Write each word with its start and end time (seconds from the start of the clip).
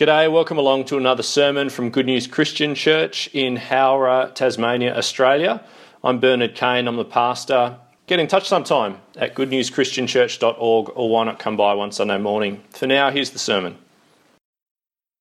G'day, 0.00 0.32
welcome 0.32 0.56
along 0.56 0.86
to 0.86 0.96
another 0.96 1.22
sermon 1.22 1.68
from 1.68 1.90
Good 1.90 2.06
News 2.06 2.26
Christian 2.26 2.74
Church 2.74 3.28
in 3.34 3.56
Howrah, 3.56 4.32
Tasmania, 4.34 4.96
Australia. 4.96 5.62
I'm 6.02 6.18
Bernard 6.20 6.54
Kane, 6.54 6.88
I'm 6.88 6.96
the 6.96 7.04
pastor. 7.04 7.76
Get 8.06 8.18
in 8.18 8.26
touch 8.26 8.48
sometime 8.48 8.96
at 9.16 9.34
goodnewschristianchurch.org 9.34 10.92
or 10.94 11.10
why 11.10 11.24
not 11.24 11.38
come 11.38 11.54
by 11.58 11.74
one 11.74 11.92
Sunday 11.92 12.16
morning. 12.16 12.64
For 12.70 12.86
now, 12.86 13.10
here's 13.10 13.28
the 13.28 13.38
sermon. 13.38 13.76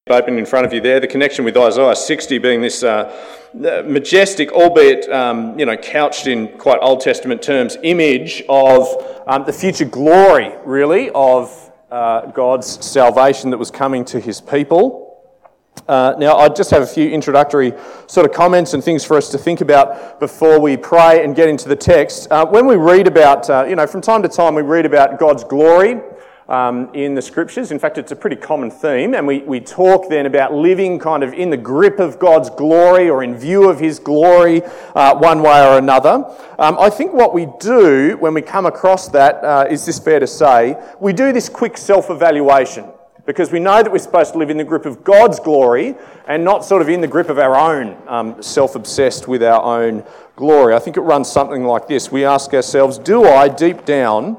Open 0.09 0.37
in 0.37 0.45
front 0.45 0.65
of 0.65 0.71
you 0.71 0.79
there, 0.79 1.01
the 1.01 1.07
connection 1.07 1.43
with 1.43 1.57
Isaiah 1.57 1.93
60 1.93 2.37
being 2.37 2.61
this 2.61 2.81
uh, 2.81 3.13
majestic, 3.53 4.53
albeit 4.53 5.11
um, 5.11 5.59
you 5.59 5.65
know, 5.65 5.75
couched 5.75 6.25
in 6.25 6.57
quite 6.57 6.79
Old 6.81 7.01
Testament 7.01 7.41
terms, 7.41 7.75
image 7.83 8.43
of 8.47 8.87
um, 9.27 9.43
the 9.43 9.51
future 9.51 9.83
glory, 9.83 10.53
really, 10.63 11.09
of 11.09 11.68
uh, 11.91 12.27
God's 12.27 12.85
salvation 12.85 13.49
that 13.49 13.57
was 13.57 13.71
coming 13.71 14.05
to 14.05 14.19
his 14.19 14.41
people. 14.41 15.07
Uh, 15.87 16.13
now, 16.19 16.37
I 16.37 16.49
just 16.49 16.71
have 16.71 16.81
a 16.81 16.87
few 16.87 17.09
introductory 17.09 17.73
sort 18.07 18.25
of 18.29 18.33
comments 18.33 18.73
and 18.73 18.83
things 18.83 19.03
for 19.03 19.17
us 19.17 19.29
to 19.29 19.37
think 19.37 19.61
about 19.61 20.19
before 20.19 20.59
we 20.59 20.77
pray 20.77 21.23
and 21.23 21.35
get 21.35 21.49
into 21.49 21.67
the 21.67 21.75
text. 21.75 22.27
Uh, 22.29 22.45
when 22.45 22.67
we 22.67 22.75
read 22.75 23.07
about, 23.07 23.49
uh, 23.49 23.65
you 23.67 23.75
know, 23.75 23.87
from 23.87 24.01
time 24.01 24.21
to 24.21 24.29
time 24.29 24.55
we 24.55 24.61
read 24.61 24.85
about 24.85 25.19
God's 25.19 25.43
glory 25.43 25.99
um, 26.49 26.89
in 26.93 27.13
the 27.13 27.21
scriptures. 27.21 27.71
In 27.71 27.79
fact, 27.79 27.97
it's 27.97 28.11
a 28.11 28.15
pretty 28.15 28.35
common 28.35 28.71
theme, 28.71 29.13
and 29.13 29.25
we, 29.25 29.39
we 29.39 29.59
talk 29.59 30.09
then 30.09 30.25
about 30.25 30.53
living 30.53 30.97
kind 30.99 31.23
of 31.23 31.33
in 31.33 31.51
the 31.51 31.57
grip 31.57 31.99
of 31.99 32.19
God's 32.19 32.49
glory 32.49 33.09
or 33.09 33.23
in 33.23 33.37
view 33.37 33.69
of 33.69 33.79
His 33.79 33.99
glory 33.99 34.63
uh, 34.95 35.15
one 35.15 35.41
way 35.41 35.65
or 35.65 35.77
another. 35.77 36.25
Um, 36.57 36.77
I 36.79 36.89
think 36.89 37.13
what 37.13 37.33
we 37.33 37.47
do 37.59 38.17
when 38.19 38.33
we 38.33 38.41
come 38.41 38.65
across 38.65 39.07
that 39.09 39.43
uh, 39.43 39.67
is 39.69 39.85
this 39.85 39.99
fair 39.99 40.19
to 40.19 40.27
say? 40.27 40.75
We 40.99 41.13
do 41.13 41.31
this 41.31 41.47
quick 41.47 41.77
self 41.77 42.09
evaluation 42.09 42.85
because 43.27 43.51
we 43.51 43.59
know 43.59 43.83
that 43.83 43.91
we're 43.91 43.99
supposed 43.99 44.33
to 44.33 44.39
live 44.39 44.49
in 44.49 44.57
the 44.57 44.63
grip 44.63 44.87
of 44.87 45.03
God's 45.03 45.39
glory 45.39 45.93
and 46.27 46.43
not 46.43 46.65
sort 46.65 46.81
of 46.81 46.89
in 46.89 46.99
the 46.99 47.07
grip 47.07 47.29
of 47.29 47.37
our 47.37 47.55
own, 47.55 47.95
um, 48.07 48.41
self 48.41 48.73
obsessed 48.75 49.27
with 49.27 49.43
our 49.43 49.61
own 49.61 50.03
glory. 50.35 50.73
I 50.73 50.79
think 50.79 50.97
it 50.97 51.01
runs 51.01 51.29
something 51.29 51.63
like 51.63 51.87
this 51.87 52.11
We 52.11 52.25
ask 52.25 52.55
ourselves, 52.55 52.97
Do 52.97 53.25
I 53.25 53.47
deep 53.47 53.85
down 53.85 54.37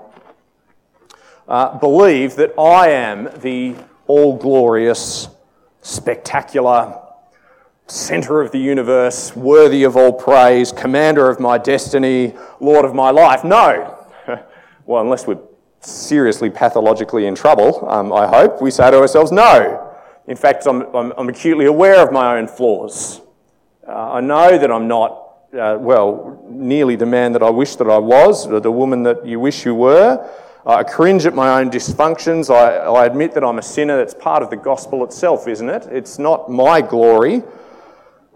uh, 1.51 1.77
believe 1.79 2.37
that 2.37 2.55
I 2.56 2.91
am 2.91 3.29
the 3.41 3.75
all 4.06 4.37
glorious, 4.37 5.29
spectacular, 5.83 7.03
center 7.89 8.41
of 8.41 8.53
the 8.53 8.59
universe, 8.59 9.34
worthy 9.34 9.83
of 9.83 9.97
all 9.97 10.12
praise, 10.12 10.70
commander 10.70 11.29
of 11.29 11.41
my 11.41 11.59
destiny, 11.59 12.34
Lord 12.61 12.84
of 12.84 12.95
my 12.95 13.11
life. 13.11 13.42
No. 13.42 14.07
well, 14.87 15.03
unless 15.03 15.27
we're 15.27 15.41
seriously 15.81 16.51
pathologically 16.51 17.27
in 17.27 17.34
trouble, 17.34 17.89
um, 17.91 18.12
I 18.12 18.29
hope, 18.29 18.62
we 18.62 18.70
say 18.70 18.89
to 18.92 18.98
ourselves, 18.98 19.33
no. 19.33 19.92
In 20.29 20.37
fact, 20.37 20.67
I'm, 20.67 20.83
I'm, 20.95 21.12
I'm 21.17 21.29
acutely 21.29 21.67
aware 21.67 22.01
of 22.07 22.12
my 22.12 22.39
own 22.39 22.47
flaws. 22.47 23.20
Uh, 23.87 24.12
I 24.12 24.20
know 24.20 24.57
that 24.57 24.70
I'm 24.70 24.87
not, 24.87 25.35
uh, 25.53 25.77
well, 25.81 26.45
nearly 26.48 26.95
the 26.95 27.07
man 27.07 27.33
that 27.33 27.42
I 27.42 27.51
wish 27.51 27.75
that 27.77 27.91
I 27.91 27.98
was, 27.98 28.47
or 28.47 28.61
the 28.61 28.70
woman 28.70 29.03
that 29.03 29.27
you 29.27 29.41
wish 29.41 29.64
you 29.64 29.75
were. 29.75 30.31
I 30.71 30.85
cringe 30.85 31.27
at 31.27 31.35
my 31.35 31.61
own 31.61 31.71
dysfunctions. 31.71 32.55
I, 32.55 32.77
I 32.77 33.07
admit 33.07 33.35
that 33.35 33.45
I'm 33.45 33.59
a 33.59 33.63
sinner. 33.63 33.97
That's 33.97 34.15
part 34.15 34.43
of 34.43 34.51
the 34.51 34.57
gospel 34.57 35.05
itself, 35.05 35.49
isn't 35.49 35.69
it? 35.69 35.87
It's 35.91 36.19
not 36.19 36.51
my 36.51 36.81
glory. 36.81 37.43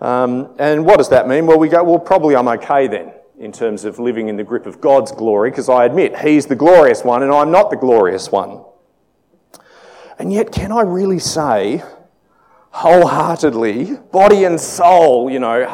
Um, 0.01 0.55
and 0.59 0.85
what 0.85 0.99
does 0.99 1.09
that 1.11 1.29
mean? 1.29 1.47
Well, 1.47 1.59
we 1.59 1.69
go, 1.69 1.83
well, 1.85 1.99
probably 1.99 2.37
I'm 2.37 2.49
okay 2.49 2.89
then 2.89 3.13
in 3.39 3.53
terms 3.53 3.85
of 3.85 3.99
living 3.99 4.29
in 4.29 4.37
the 4.37 4.45
grip 4.45 4.67
of 4.67 4.81
God's 4.81 5.13
glory 5.13 5.51
because 5.51 5.69
I 5.69 5.85
admit 5.85 6.19
He's 6.19 6.47
the 6.47 6.55
glorious 6.55 7.05
one 7.05 7.23
and 7.23 7.33
I'm 7.33 7.51
not 7.51 7.71
the 7.71 7.77
glorious 7.77 8.31
one. 8.31 8.65
And 10.19 10.33
yet, 10.33 10.53
can 10.53 10.71
I 10.71 10.83
really 10.83 11.19
say 11.19 11.83
wholeheartedly, 12.75 13.95
body 14.11 14.47
and 14.47 14.61
soul, 14.61 15.31
you 15.31 15.39
know, 15.39 15.65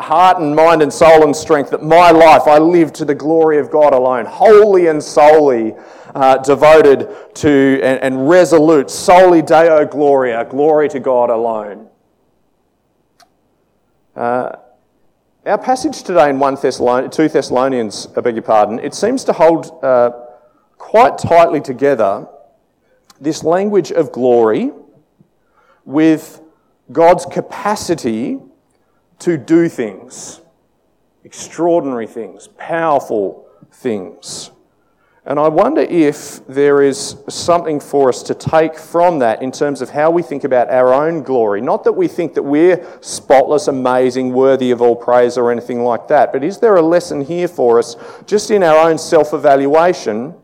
heart 0.00 0.38
and 0.38 0.56
mind 0.56 0.80
and 0.80 0.90
soul 0.90 1.24
and 1.24 1.36
strength, 1.36 1.70
that 1.70 1.82
my 1.82 2.10
life 2.10 2.44
I 2.46 2.56
live 2.56 2.90
to 2.94 3.04
the 3.04 3.14
glory 3.14 3.58
of 3.58 3.70
God 3.70 3.92
alone, 3.92 4.24
wholly 4.24 4.86
and 4.86 5.02
solely 5.02 5.74
uh, 6.14 6.38
devoted 6.38 7.10
to 7.34 7.80
and, 7.82 8.00
and 8.00 8.30
resolute, 8.30 8.90
Soli 8.90 9.42
Deo 9.42 9.84
Gloria, 9.84 10.46
glory 10.46 10.88
to 10.88 11.00
God 11.00 11.28
alone. 11.28 11.90
Uh, 14.16 14.56
our 15.44 15.58
passage 15.58 16.02
today 16.02 16.30
in 16.30 16.38
1 16.38 16.56
Thessalonians, 16.62 17.14
2 17.14 17.28
Thessalonians, 17.28 18.08
I 18.16 18.22
beg 18.22 18.36
your 18.36 18.42
pardon, 18.42 18.78
it 18.78 18.94
seems 18.94 19.22
to 19.24 19.34
hold 19.34 19.84
uh, 19.84 20.12
quite 20.78 21.18
tightly 21.18 21.60
together 21.60 22.26
this 23.20 23.44
language 23.44 23.92
of 23.92 24.12
glory 24.12 24.72
with 25.84 26.40
God's 26.90 27.26
capacity 27.26 28.38
to 29.20 29.36
do 29.36 29.68
things, 29.68 30.40
extraordinary 31.24 32.06
things, 32.06 32.48
powerful 32.58 33.46
things. 33.70 34.50
And 35.24 35.38
I 35.38 35.46
wonder 35.46 35.82
if 35.82 36.44
there 36.48 36.82
is 36.82 37.16
something 37.28 37.78
for 37.78 38.08
us 38.08 38.24
to 38.24 38.34
take 38.34 38.76
from 38.76 39.20
that 39.20 39.40
in 39.40 39.52
terms 39.52 39.80
of 39.80 39.90
how 39.90 40.10
we 40.10 40.20
think 40.20 40.42
about 40.42 40.68
our 40.68 40.92
own 40.92 41.22
glory. 41.22 41.60
Not 41.60 41.84
that 41.84 41.92
we 41.92 42.08
think 42.08 42.34
that 42.34 42.42
we're 42.42 42.84
spotless, 43.00 43.68
amazing, 43.68 44.32
worthy 44.32 44.72
of 44.72 44.82
all 44.82 44.96
praise 44.96 45.38
or 45.38 45.52
anything 45.52 45.84
like 45.84 46.08
that, 46.08 46.32
but 46.32 46.42
is 46.42 46.58
there 46.58 46.74
a 46.74 46.82
lesson 46.82 47.24
here 47.24 47.46
for 47.46 47.78
us 47.78 47.94
just 48.26 48.50
in 48.50 48.64
our 48.64 48.88
own 48.88 48.98
self 48.98 49.32
evaluation 49.32 50.34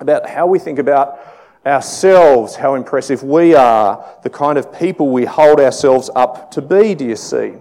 about 0.00 0.26
how 0.26 0.46
we 0.46 0.58
think 0.58 0.78
about 0.78 1.18
ourselves, 1.66 2.56
how 2.56 2.74
impressive 2.74 3.22
we 3.22 3.54
are, 3.54 4.04
the 4.22 4.30
kind 4.30 4.58
of 4.58 4.72
people 4.78 5.10
we 5.10 5.24
hold 5.24 5.60
ourselves 5.60 6.10
up 6.14 6.50
to 6.50 6.62
be, 6.62 6.94
do 6.94 7.06
you 7.06 7.16
see? 7.16 7.54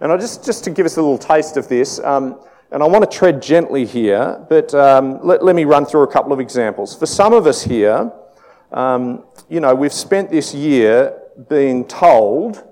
And 0.00 0.12
I 0.12 0.16
just, 0.16 0.44
just 0.44 0.64
to 0.64 0.70
give 0.70 0.86
us 0.86 0.96
a 0.96 1.02
little 1.02 1.18
taste 1.18 1.56
of 1.56 1.68
this, 1.68 2.00
um, 2.00 2.40
and 2.72 2.82
I 2.82 2.86
want 2.86 3.08
to 3.08 3.18
tread 3.18 3.40
gently 3.40 3.86
here, 3.86 4.44
but 4.48 4.74
um, 4.74 5.20
let, 5.22 5.44
let 5.44 5.54
me 5.54 5.64
run 5.64 5.86
through 5.86 6.02
a 6.02 6.10
couple 6.10 6.32
of 6.32 6.40
examples. 6.40 6.96
For 6.96 7.06
some 7.06 7.32
of 7.32 7.46
us 7.46 7.62
here, 7.62 8.12
um, 8.72 9.24
you 9.48 9.60
know, 9.60 9.74
we've 9.74 9.92
spent 9.92 10.30
this 10.30 10.52
year 10.52 11.16
being 11.48 11.84
told 11.84 12.64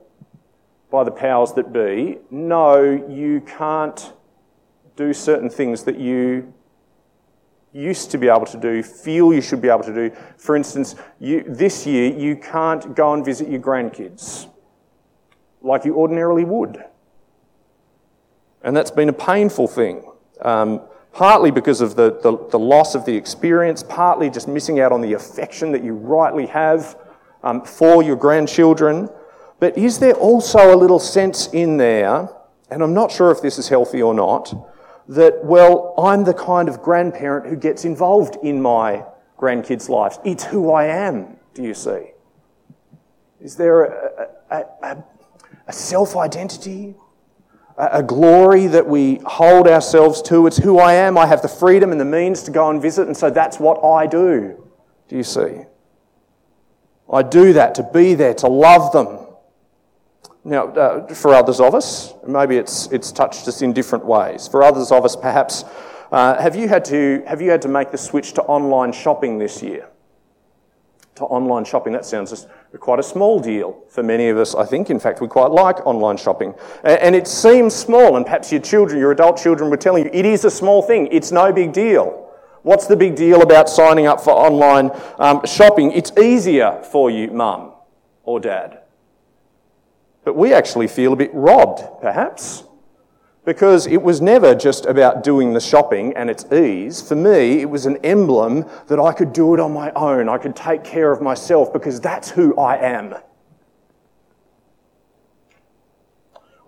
by 0.91 1.04
the 1.04 1.10
powers 1.10 1.53
that 1.53 1.72
be, 1.72 2.19
no, 2.31 2.82
you 3.09 3.41
can't 3.42 4.12
do 4.97 5.15
certain 5.15 5.48
things 5.48 5.84
that 5.84 5.98
you 5.98 6.53
used 7.72 8.10
to 8.10 8.19
be 8.19 8.28
able 8.28 8.47
to 8.47 8.59
do, 8.59 8.83
feel 8.83 9.33
you 9.33 9.41
should 9.41 9.62
be 9.62 9.69
able 9.69 9.83
to 9.84 9.94
do. 9.94 10.16
For 10.37 10.56
instance, 10.56 10.94
you, 11.19 11.43
this 11.47 11.87
year 11.87 12.12
you 12.12 12.37
can't 12.37 12.94
go 12.94 13.15
and 13.15 13.25
visit 13.25 13.49
your 13.49 13.60
grandkids 13.60 14.49
like 15.62 15.84
you 15.84 15.97
ordinarily 15.97 16.44
would. 16.44 16.84
And 18.62 18.77
that's 18.77 18.91
been 18.91 19.09
a 19.09 19.15
painful 19.15 19.69
thing. 19.69 20.05
Um, 20.41 20.83
partly 21.12 21.50
because 21.50 21.81
of 21.81 21.94
the, 21.94 22.19
the, 22.22 22.49
the, 22.50 22.59
loss 22.59 22.94
of 22.94 23.05
the 23.05 23.15
experience, 23.15 23.83
partly 23.83 24.31
just 24.31 24.49
missing 24.49 24.81
out 24.81 24.93
on 24.93 25.00
the 25.00 25.12
affection 25.12 25.72
that 25.72 25.84
you 25.84 25.94
rightly 25.94 26.47
have 26.47 26.97
um, 27.43 27.65
for 27.65 28.03
your 28.03 28.16
grandchildren. 28.16 29.09
But 29.60 29.78
is 29.78 29.99
there 29.99 30.15
also 30.15 30.75
a 30.75 30.77
little 30.77 30.99
sense 30.99 31.49
in 31.49 31.77
there, 31.77 32.28
and 32.71 32.83
I'm 32.83 32.94
not 32.94 33.12
sure 33.12 33.31
if 33.31 33.41
this 33.41 33.59
is 33.59 33.69
healthy 33.69 34.03
or 34.03 34.15
not, 34.15 34.53
that, 35.09 35.45
well, 35.45 35.95
I'm 35.99 36.25
the 36.25 36.35
kind 36.35 36.69
of 36.69 36.83
grandparent 36.83 37.47
who 37.47 37.57
gets 37.57 37.85
involved 37.85 38.37
in 38.43 38.61
my 38.61 39.05
grandkids' 39.39 39.89
lives. 39.89 40.19
It's 40.25 40.45
who 40.45 40.71
I 40.71 40.87
am, 40.87 41.37
do 41.55 41.63
you 41.63 41.75
see? 41.75 42.13
Is 43.41 43.57
there 43.57 43.85
a, 43.85 44.29
a, 44.51 44.65
a, 44.83 45.05
a 45.67 45.73
self 45.73 46.17
identity, 46.17 46.95
a 47.77 48.03
glory 48.03 48.69
that 48.69 48.87
we 48.87 49.17
hold 49.27 49.67
ourselves 49.67 50.23
to? 50.23 50.47
It's 50.47 50.59
who 50.59 50.79
I 50.79 50.95
am. 50.95 51.19
I 51.19 51.27
have 51.27 51.43
the 51.43 51.49
freedom 51.49 51.91
and 51.91 52.01
the 52.01 52.05
means 52.05 52.45
to 52.45 52.53
go 52.53 52.71
and 52.71 52.81
visit, 52.81 53.09
and 53.09 53.17
so 53.17 53.31
that's 53.31 53.59
what 53.59 53.84
I 53.84 54.07
do. 54.07 54.63
Do 55.09 55.17
you 55.17 55.25
see? 55.25 55.63
I 57.13 57.23
do 57.23 57.53
that 57.55 57.75
to 57.75 57.83
be 57.83 58.15
there, 58.15 58.34
to 58.34 58.47
love 58.47 58.93
them, 58.93 59.22
now, 60.44 60.66
uh, 60.68 61.15
for 61.15 61.34
others 61.34 61.60
of 61.60 61.74
us, 61.74 62.15
maybe 62.27 62.56
it's, 62.56 62.89
it's 62.91 63.12
touched 63.12 63.47
us 63.47 63.62
in 63.62 63.72
different 63.72 64.04
ways. 64.04 64.48
For 64.48 64.62
others 64.65 64.91
of 64.91 65.04
us, 65.04 65.15
perhaps, 65.15 65.65
uh, 66.10 66.41
have, 66.42 66.56
you 66.56 66.66
had 66.66 66.84
to, 66.86 67.22
have 67.27 67.41
you 67.41 67.50
had 67.50 67.62
to 67.62 67.68
make 67.68 67.92
the 67.92 67.98
switch 67.98 68.33
to 68.34 68.42
online 68.42 68.92
shopping 68.92 69.39
this 69.39 69.62
year? 69.62 69.89
To 71.16 71.24
online 71.24 71.65
shopping, 71.65 71.92
that 71.92 72.04
sounds 72.04 72.30
just 72.30 72.48
quite 72.80 72.98
a 72.98 73.04
small 73.04 73.39
deal 73.39 73.84
for 73.89 74.03
many 74.03 74.30
of 74.30 74.36
us, 74.36 74.54
I 74.54 74.65
think. 74.65 74.91
In 74.91 74.98
fact, 74.98 75.21
we 75.21 75.28
quite 75.28 75.53
like 75.53 75.86
online 75.86 76.16
shopping. 76.16 76.54
And 76.83 77.15
it 77.15 77.28
seems 77.28 77.72
small, 77.72 78.16
and 78.16 78.27
perhaps 78.27 78.50
your 78.50 78.62
children, 78.62 78.98
your 78.98 79.12
adult 79.12 79.36
children, 79.36 79.71
were 79.71 79.77
telling 79.77 80.04
you 80.04 80.10
it 80.12 80.27
is 80.27 80.45
a 80.45 80.50
small 80.50 80.83
thing, 80.83 81.06
it's 81.12 81.30
no 81.30 81.53
big 81.53 81.72
deal. 81.72 82.30
What's 82.62 82.86
the 82.86 82.97
big 82.97 83.15
deal 83.15 83.42
about 83.42 83.68
signing 83.68 84.06
up 84.06 84.21
for 84.21 84.30
online 84.30 84.91
um, 85.18 85.45
shopping? 85.47 85.92
It's 85.92 86.12
easier 86.18 86.83
for 86.91 87.10
you, 87.10 87.30
mum 87.30 87.72
or 88.24 88.41
dad. 88.41 88.82
But 90.24 90.36
we 90.36 90.53
actually 90.53 90.89
feel 90.89 91.13
a 91.13 91.16
bit 91.16 91.30
robbed, 91.34 91.83
perhaps, 92.01 92.65
because 93.45 93.86
it 93.89 94.03
was 94.03 94.21
never 94.21 94.54
just 94.54 94.86
about 94.86 95.24
doing 95.24 95.53
the 95.53 95.60
shopping 95.60 96.13
and 96.16 96.30
its 96.30 96.45
ease. 96.53 97.03
For 97.03 97.16
me, 97.16 97.60
it 97.60 97.69
was 97.69 97.86
an 97.86 97.97
emblem 98.04 98.65
that 98.86 99.01
I 99.01 99.13
could 99.13 99.33
do 99.33 99.53
it 99.54 99.60
on 99.60 99.72
my 99.72 99.91
own. 99.92 100.28
I 100.28 100.39
could 100.39 100.54
take 100.54 100.84
care 100.84 101.10
of 101.10 101.21
myself 101.21 101.72
because 101.72 102.01
that's 102.01 102.30
who 102.30 102.57
I 102.57 102.77
am. 102.77 103.15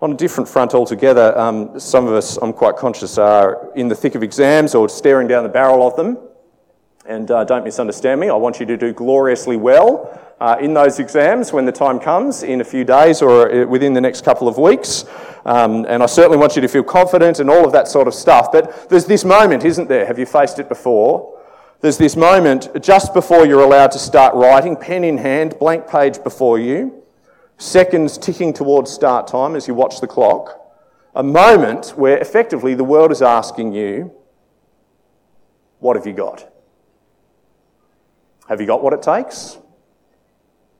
On 0.01 0.11
a 0.11 0.15
different 0.15 0.49
front 0.49 0.73
altogether, 0.73 1.35
um, 1.37 1.79
some 1.79 2.05
of 2.05 2.13
us, 2.13 2.37
I'm 2.37 2.51
quite 2.51 2.75
conscious, 2.75 3.17
are 3.17 3.71
in 3.75 3.87
the 3.87 3.95
thick 3.95 4.13
of 4.15 4.23
exams 4.23 4.75
or 4.75 4.89
staring 4.89 5.27
down 5.27 5.43
the 5.43 5.49
barrel 5.49 5.87
of 5.87 5.95
them. 5.95 6.17
And 7.07 7.29
uh, 7.29 7.43
don't 7.43 7.63
misunderstand 7.63 8.19
me, 8.19 8.29
I 8.29 8.35
want 8.35 8.59
you 8.59 8.65
to 8.65 8.77
do 8.77 8.91
gloriously 8.91 9.57
well 9.57 10.19
uh, 10.39 10.57
in 10.59 10.73
those 10.73 10.97
exams 10.97 11.53
when 11.53 11.65
the 11.65 11.71
time 11.71 11.99
comes 11.99 12.41
in 12.41 12.61
a 12.61 12.63
few 12.63 12.83
days 12.83 13.21
or 13.21 13.51
uh, 13.51 13.67
within 13.67 13.93
the 13.93 14.01
next 14.01 14.25
couple 14.25 14.47
of 14.47 14.57
weeks. 14.57 15.05
Um, 15.45 15.85
and 15.87 16.01
I 16.01 16.07
certainly 16.07 16.39
want 16.39 16.55
you 16.55 16.63
to 16.63 16.67
feel 16.67 16.83
confident 16.83 17.39
and 17.39 17.47
all 17.47 17.63
of 17.63 17.71
that 17.73 17.87
sort 17.87 18.07
of 18.07 18.15
stuff. 18.15 18.51
But 18.51 18.89
there's 18.89 19.05
this 19.05 19.23
moment, 19.23 19.63
isn't 19.63 19.87
there? 19.87 20.07
Have 20.07 20.17
you 20.17 20.25
faced 20.25 20.57
it 20.57 20.67
before? 20.67 21.39
There's 21.81 21.99
this 21.99 22.15
moment 22.15 22.69
just 22.81 23.13
before 23.13 23.45
you're 23.45 23.61
allowed 23.61 23.91
to 23.91 23.99
start 23.99 24.33
writing, 24.33 24.75
pen 24.75 25.03
in 25.03 25.19
hand, 25.19 25.59
blank 25.59 25.87
page 25.87 26.23
before 26.23 26.57
you, 26.57 27.03
seconds 27.59 28.17
ticking 28.17 28.51
towards 28.51 28.89
start 28.89 29.27
time 29.27 29.55
as 29.55 29.67
you 29.67 29.75
watch 29.75 30.01
the 30.01 30.07
clock. 30.07 30.59
A 31.13 31.21
moment 31.21 31.89
where 31.95 32.17
effectively 32.17 32.73
the 32.73 32.83
world 32.83 33.11
is 33.11 33.21
asking 33.21 33.73
you, 33.73 34.11
What 35.77 35.95
have 35.95 36.07
you 36.07 36.13
got? 36.13 36.51
Have 38.47 38.61
you 38.61 38.67
got 38.67 38.83
what 38.83 38.93
it 38.93 39.01
takes? 39.01 39.57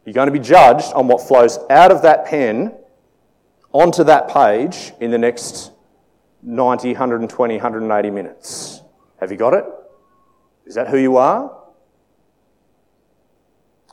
You're 0.06 0.14
going 0.14 0.28
to 0.28 0.32
be 0.32 0.40
judged 0.40 0.94
on 0.94 1.08
what 1.08 1.22
flows 1.28 1.58
out 1.70 1.92
of 1.92 2.04
that 2.04 2.26
pen 2.26 2.76
onto 3.72 4.04
that 4.04 4.30
page 4.30 4.94
in 5.00 5.12
the 5.12 5.18
next 5.18 5.72
90, 6.44 6.90
120, 6.90 7.56
180 7.56 8.10
minutes. 8.12 8.82
Have 9.20 9.32
you 9.32 9.38
got 9.38 9.54
it? 9.54 9.66
Is 10.66 10.76
that 10.76 10.88
who 10.88 10.98
you 10.98 11.18
are? 11.18 11.52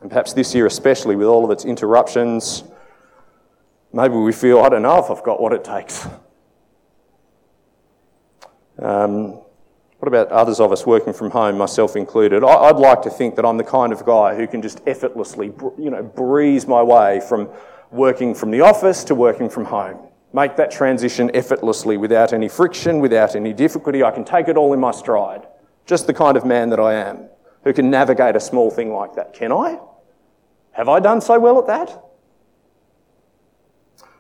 And 0.03 0.11
perhaps 0.11 0.33
this 0.33 0.55
year, 0.55 0.67
especially 0.67 1.17
with 1.17 1.29
all 1.29 1.45
of 1.45 1.51
its 1.51 1.65
interruptions, 1.65 2.65
maybe 3.93 4.15
we 4.15 4.33
feel, 4.33 4.61
I 4.61 4.69
don't 4.69 4.83
know 4.83 4.99
if 4.99 5.11
I've 5.11 5.23
got 5.23 5.41
what 5.41 5.53
it 5.53 5.65
takes. 5.65 6.07
Um, 8.79 9.42
what 10.03 10.09
about 10.09 10.33
others 10.33 10.59
of 10.59 10.73
us 10.73 10.85
working 10.85 11.13
from 11.13 11.31
home, 11.31 11.57
myself 11.57 11.95
included? 11.95 12.43
I'd 12.43 12.75
like 12.75 13.03
to 13.03 13.11
think 13.11 13.37
that 13.37 13.45
I'm 13.45 13.57
the 13.57 13.63
kind 13.63 13.93
of 13.93 14.05
guy 14.05 14.35
who 14.35 14.49
can 14.49 14.61
just 14.61 14.81
effortlessly, 14.85 15.53
you 15.79 15.91
know, 15.91 16.03
breeze 16.03 16.67
my 16.67 16.83
way 16.83 17.21
from 17.21 17.49
working 17.93 18.35
from 18.35 18.51
the 18.51 18.63
office 18.63 19.05
to 19.05 19.15
working 19.15 19.49
from 19.49 19.65
home. 19.65 20.09
Make 20.33 20.57
that 20.57 20.73
transition 20.73 21.31
effortlessly 21.35 21.99
without 21.99 22.33
any 22.33 22.49
friction, 22.49 22.99
without 22.99 23.37
any 23.37 23.53
difficulty. 23.53 24.03
I 24.03 24.11
can 24.11 24.25
take 24.25 24.49
it 24.49 24.57
all 24.57 24.73
in 24.73 24.81
my 24.81 24.91
stride. 24.91 25.47
Just 25.87 26.09
the 26.09 26.15
kind 26.15 26.37
of 26.37 26.45
man 26.45 26.71
that 26.71 26.81
I 26.81 26.95
am 26.95 27.29
who 27.63 27.73
can 27.73 27.89
navigate 27.89 28.35
a 28.35 28.41
small 28.41 28.73
thing 28.73 28.93
like 28.93 29.15
that. 29.15 29.35
Can 29.35 29.53
I? 29.53 29.79
Have 30.73 30.89
I 30.89 30.99
done 30.99 31.21
so 31.21 31.39
well 31.39 31.61
at 31.61 31.69
that? 31.69 32.03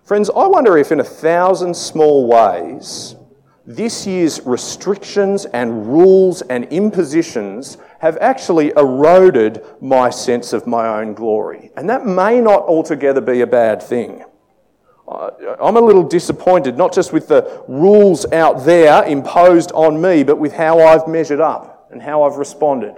Friends, 0.04 0.30
I 0.30 0.46
wonder 0.46 0.78
if 0.78 0.92
in 0.92 1.00
a 1.00 1.04
thousand 1.04 1.74
small 1.74 2.28
ways 2.28 3.16
this 3.64 4.06
year's 4.06 4.40
restrictions 4.44 5.44
and 5.46 5.86
rules 5.86 6.42
and 6.42 6.64
impositions 6.66 7.78
have 8.00 8.18
actually 8.20 8.72
eroded 8.76 9.64
my 9.80 10.10
sense 10.10 10.52
of 10.52 10.66
my 10.66 11.00
own 11.00 11.14
glory. 11.14 11.70
And 11.76 11.88
that 11.88 12.04
may 12.04 12.40
not 12.40 12.62
altogether 12.62 13.20
be 13.20 13.40
a 13.40 13.46
bad 13.46 13.82
thing. 13.82 14.24
I'm 15.08 15.76
a 15.76 15.80
little 15.80 16.02
disappointed, 16.02 16.76
not 16.76 16.92
just 16.92 17.12
with 17.12 17.28
the 17.28 17.64
rules 17.68 18.30
out 18.32 18.64
there 18.64 19.04
imposed 19.04 19.70
on 19.72 20.00
me, 20.00 20.22
but 20.22 20.36
with 20.36 20.52
how 20.54 20.80
I've 20.80 21.06
measured 21.06 21.40
up 21.40 21.88
and 21.90 22.00
how 22.02 22.22
I've 22.22 22.36
responded, 22.36 22.94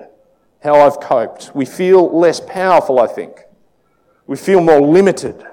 how 0.62 0.80
I've 0.80 1.00
coped. 1.00 1.50
We 1.54 1.64
feel 1.64 2.16
less 2.16 2.40
powerful, 2.40 3.00
I 3.00 3.06
think. 3.06 3.40
We 4.26 4.36
feel 4.36 4.60
more 4.60 4.80
limited. 4.80 5.44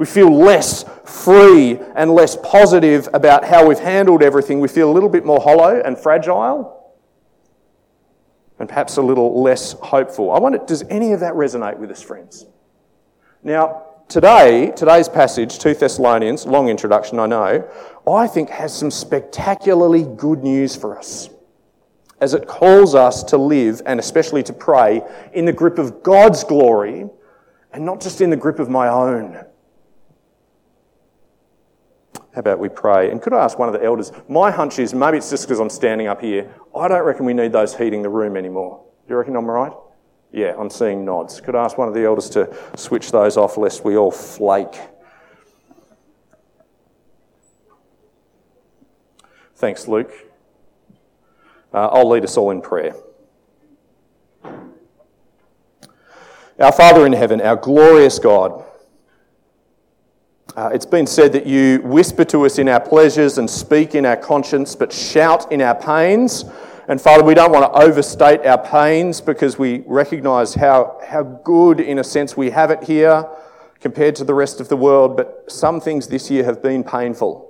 We 0.00 0.06
feel 0.06 0.34
less 0.34 0.86
free 1.04 1.78
and 1.94 2.10
less 2.10 2.34
positive 2.34 3.06
about 3.12 3.44
how 3.44 3.68
we've 3.68 3.78
handled 3.78 4.22
everything. 4.22 4.58
We 4.58 4.68
feel 4.68 4.90
a 4.90 4.94
little 4.94 5.10
bit 5.10 5.26
more 5.26 5.42
hollow 5.42 5.78
and 5.84 5.98
fragile 5.98 6.94
and 8.58 8.66
perhaps 8.66 8.96
a 8.96 9.02
little 9.02 9.42
less 9.42 9.72
hopeful. 9.72 10.32
I 10.32 10.38
wonder, 10.38 10.56
does 10.56 10.84
any 10.84 11.12
of 11.12 11.20
that 11.20 11.34
resonate 11.34 11.76
with 11.76 11.90
us, 11.90 12.00
friends? 12.00 12.46
Now, 13.42 13.88
today, 14.08 14.72
today's 14.74 15.06
passage, 15.06 15.58
2 15.58 15.74
Thessalonians, 15.74 16.46
long 16.46 16.70
introduction, 16.70 17.18
I 17.18 17.26
know, 17.26 17.68
I 18.10 18.26
think 18.26 18.48
has 18.48 18.74
some 18.74 18.90
spectacularly 18.90 20.04
good 20.16 20.42
news 20.42 20.74
for 20.74 20.98
us 20.98 21.28
as 22.22 22.32
it 22.32 22.46
calls 22.46 22.94
us 22.94 23.22
to 23.24 23.36
live 23.36 23.82
and 23.84 24.00
especially 24.00 24.42
to 24.44 24.54
pray 24.54 25.02
in 25.34 25.44
the 25.44 25.52
grip 25.52 25.78
of 25.78 26.02
God's 26.02 26.42
glory 26.42 27.04
and 27.74 27.84
not 27.84 28.00
just 28.00 28.22
in 28.22 28.30
the 28.30 28.36
grip 28.38 28.58
of 28.60 28.70
my 28.70 28.88
own 28.88 29.44
how 32.40 32.52
about 32.52 32.58
we 32.58 32.70
pray? 32.70 33.10
And 33.10 33.20
could 33.20 33.34
I 33.34 33.44
ask 33.44 33.58
one 33.58 33.68
of 33.68 33.74
the 33.74 33.84
elders? 33.84 34.12
My 34.26 34.50
hunch 34.50 34.78
is 34.78 34.94
maybe 34.94 35.18
it's 35.18 35.28
just 35.28 35.46
because 35.46 35.60
I'm 35.60 35.68
standing 35.68 36.06
up 36.06 36.22
here. 36.22 36.50
I 36.74 36.88
don't 36.88 37.04
reckon 37.04 37.26
we 37.26 37.34
need 37.34 37.52
those 37.52 37.76
heating 37.76 38.00
the 38.00 38.08
room 38.08 38.34
anymore. 38.34 38.82
Do 39.06 39.12
you 39.12 39.18
reckon 39.18 39.36
I'm 39.36 39.44
right? 39.44 39.74
Yeah, 40.32 40.54
I'm 40.58 40.70
seeing 40.70 41.04
nods. 41.04 41.42
Could 41.42 41.54
I 41.54 41.64
ask 41.64 41.76
one 41.76 41.86
of 41.86 41.92
the 41.92 42.02
elders 42.02 42.30
to 42.30 42.56
switch 42.76 43.12
those 43.12 43.36
off 43.36 43.58
lest 43.58 43.84
we 43.84 43.98
all 43.98 44.10
flake? 44.10 44.74
Thanks, 49.56 49.86
Luke. 49.86 50.10
Uh, 51.74 51.88
I'll 51.88 52.08
lead 52.08 52.24
us 52.24 52.38
all 52.38 52.52
in 52.52 52.62
prayer. 52.62 52.94
Our 56.58 56.72
Father 56.72 57.04
in 57.04 57.12
heaven, 57.12 57.42
our 57.42 57.56
glorious 57.56 58.18
God, 58.18 58.64
uh, 60.56 60.70
it's 60.72 60.86
been 60.86 61.06
said 61.06 61.32
that 61.32 61.46
you 61.46 61.80
whisper 61.82 62.24
to 62.24 62.44
us 62.44 62.58
in 62.58 62.68
our 62.68 62.80
pleasures 62.80 63.38
and 63.38 63.48
speak 63.48 63.94
in 63.94 64.04
our 64.04 64.16
conscience, 64.16 64.74
but 64.74 64.92
shout 64.92 65.50
in 65.52 65.60
our 65.60 65.74
pains. 65.74 66.44
And 66.88 67.00
Father, 67.00 67.22
we 67.22 67.34
don't 67.34 67.52
want 67.52 67.72
to 67.72 67.80
overstate 67.80 68.44
our 68.44 68.58
pains 68.58 69.20
because 69.20 69.58
we 69.58 69.84
recognize 69.86 70.54
how, 70.54 70.98
how 71.06 71.22
good, 71.22 71.78
in 71.78 72.00
a 72.00 72.04
sense, 72.04 72.36
we 72.36 72.50
have 72.50 72.70
it 72.70 72.82
here 72.82 73.28
compared 73.80 74.16
to 74.16 74.24
the 74.24 74.34
rest 74.34 74.60
of 74.60 74.68
the 74.68 74.76
world. 74.76 75.16
But 75.16 75.44
some 75.46 75.80
things 75.80 76.08
this 76.08 76.30
year 76.30 76.44
have 76.44 76.62
been 76.62 76.82
painful. 76.82 77.46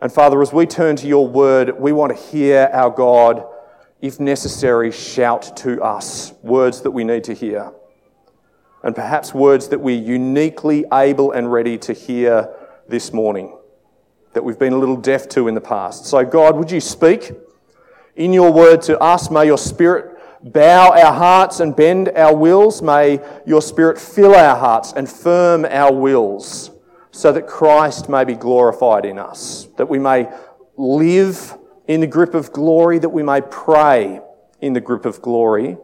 And 0.00 0.12
Father, 0.12 0.40
as 0.40 0.52
we 0.52 0.64
turn 0.64 0.94
to 0.96 1.08
your 1.08 1.26
word, 1.26 1.78
we 1.80 1.90
want 1.90 2.16
to 2.16 2.22
hear 2.22 2.70
our 2.72 2.90
God, 2.90 3.44
if 4.00 4.20
necessary, 4.20 4.92
shout 4.92 5.56
to 5.58 5.82
us 5.82 6.34
words 6.42 6.82
that 6.82 6.92
we 6.92 7.02
need 7.02 7.24
to 7.24 7.34
hear 7.34 7.72
and 8.82 8.94
perhaps 8.94 9.34
words 9.34 9.68
that 9.68 9.80
we're 9.80 10.00
uniquely 10.00 10.84
able 10.92 11.32
and 11.32 11.52
ready 11.52 11.78
to 11.78 11.92
hear 11.92 12.54
this 12.88 13.12
morning 13.12 13.56
that 14.32 14.44
we've 14.44 14.58
been 14.58 14.72
a 14.72 14.78
little 14.78 14.96
deaf 14.96 15.28
to 15.28 15.48
in 15.48 15.54
the 15.54 15.60
past. 15.60 16.06
So, 16.06 16.24
God, 16.24 16.56
would 16.56 16.70
you 16.70 16.80
speak 16.80 17.32
in 18.16 18.32
your 18.32 18.52
word 18.52 18.82
to 18.82 18.98
us? 19.00 19.30
May 19.30 19.46
your 19.46 19.58
spirit 19.58 20.16
bow 20.42 20.90
our 20.90 21.12
hearts 21.12 21.60
and 21.60 21.74
bend 21.74 22.10
our 22.10 22.36
wills. 22.36 22.80
May 22.82 23.20
your 23.46 23.62
spirit 23.62 23.98
fill 23.98 24.34
our 24.34 24.56
hearts 24.56 24.92
and 24.92 25.08
firm 25.08 25.64
our 25.64 25.92
wills 25.92 26.70
so 27.10 27.32
that 27.32 27.46
Christ 27.46 28.08
may 28.08 28.24
be 28.24 28.34
glorified 28.34 29.04
in 29.04 29.18
us, 29.18 29.66
that 29.76 29.88
we 29.88 29.98
may 29.98 30.28
live 30.76 31.56
in 31.88 32.00
the 32.00 32.06
grip 32.06 32.34
of 32.34 32.52
glory, 32.52 32.98
that 33.00 33.08
we 33.08 33.22
may 33.22 33.40
pray 33.40 34.20
in 34.60 34.72
the 34.72 34.80
grip 34.80 35.04
of 35.04 35.20
glory 35.20 35.76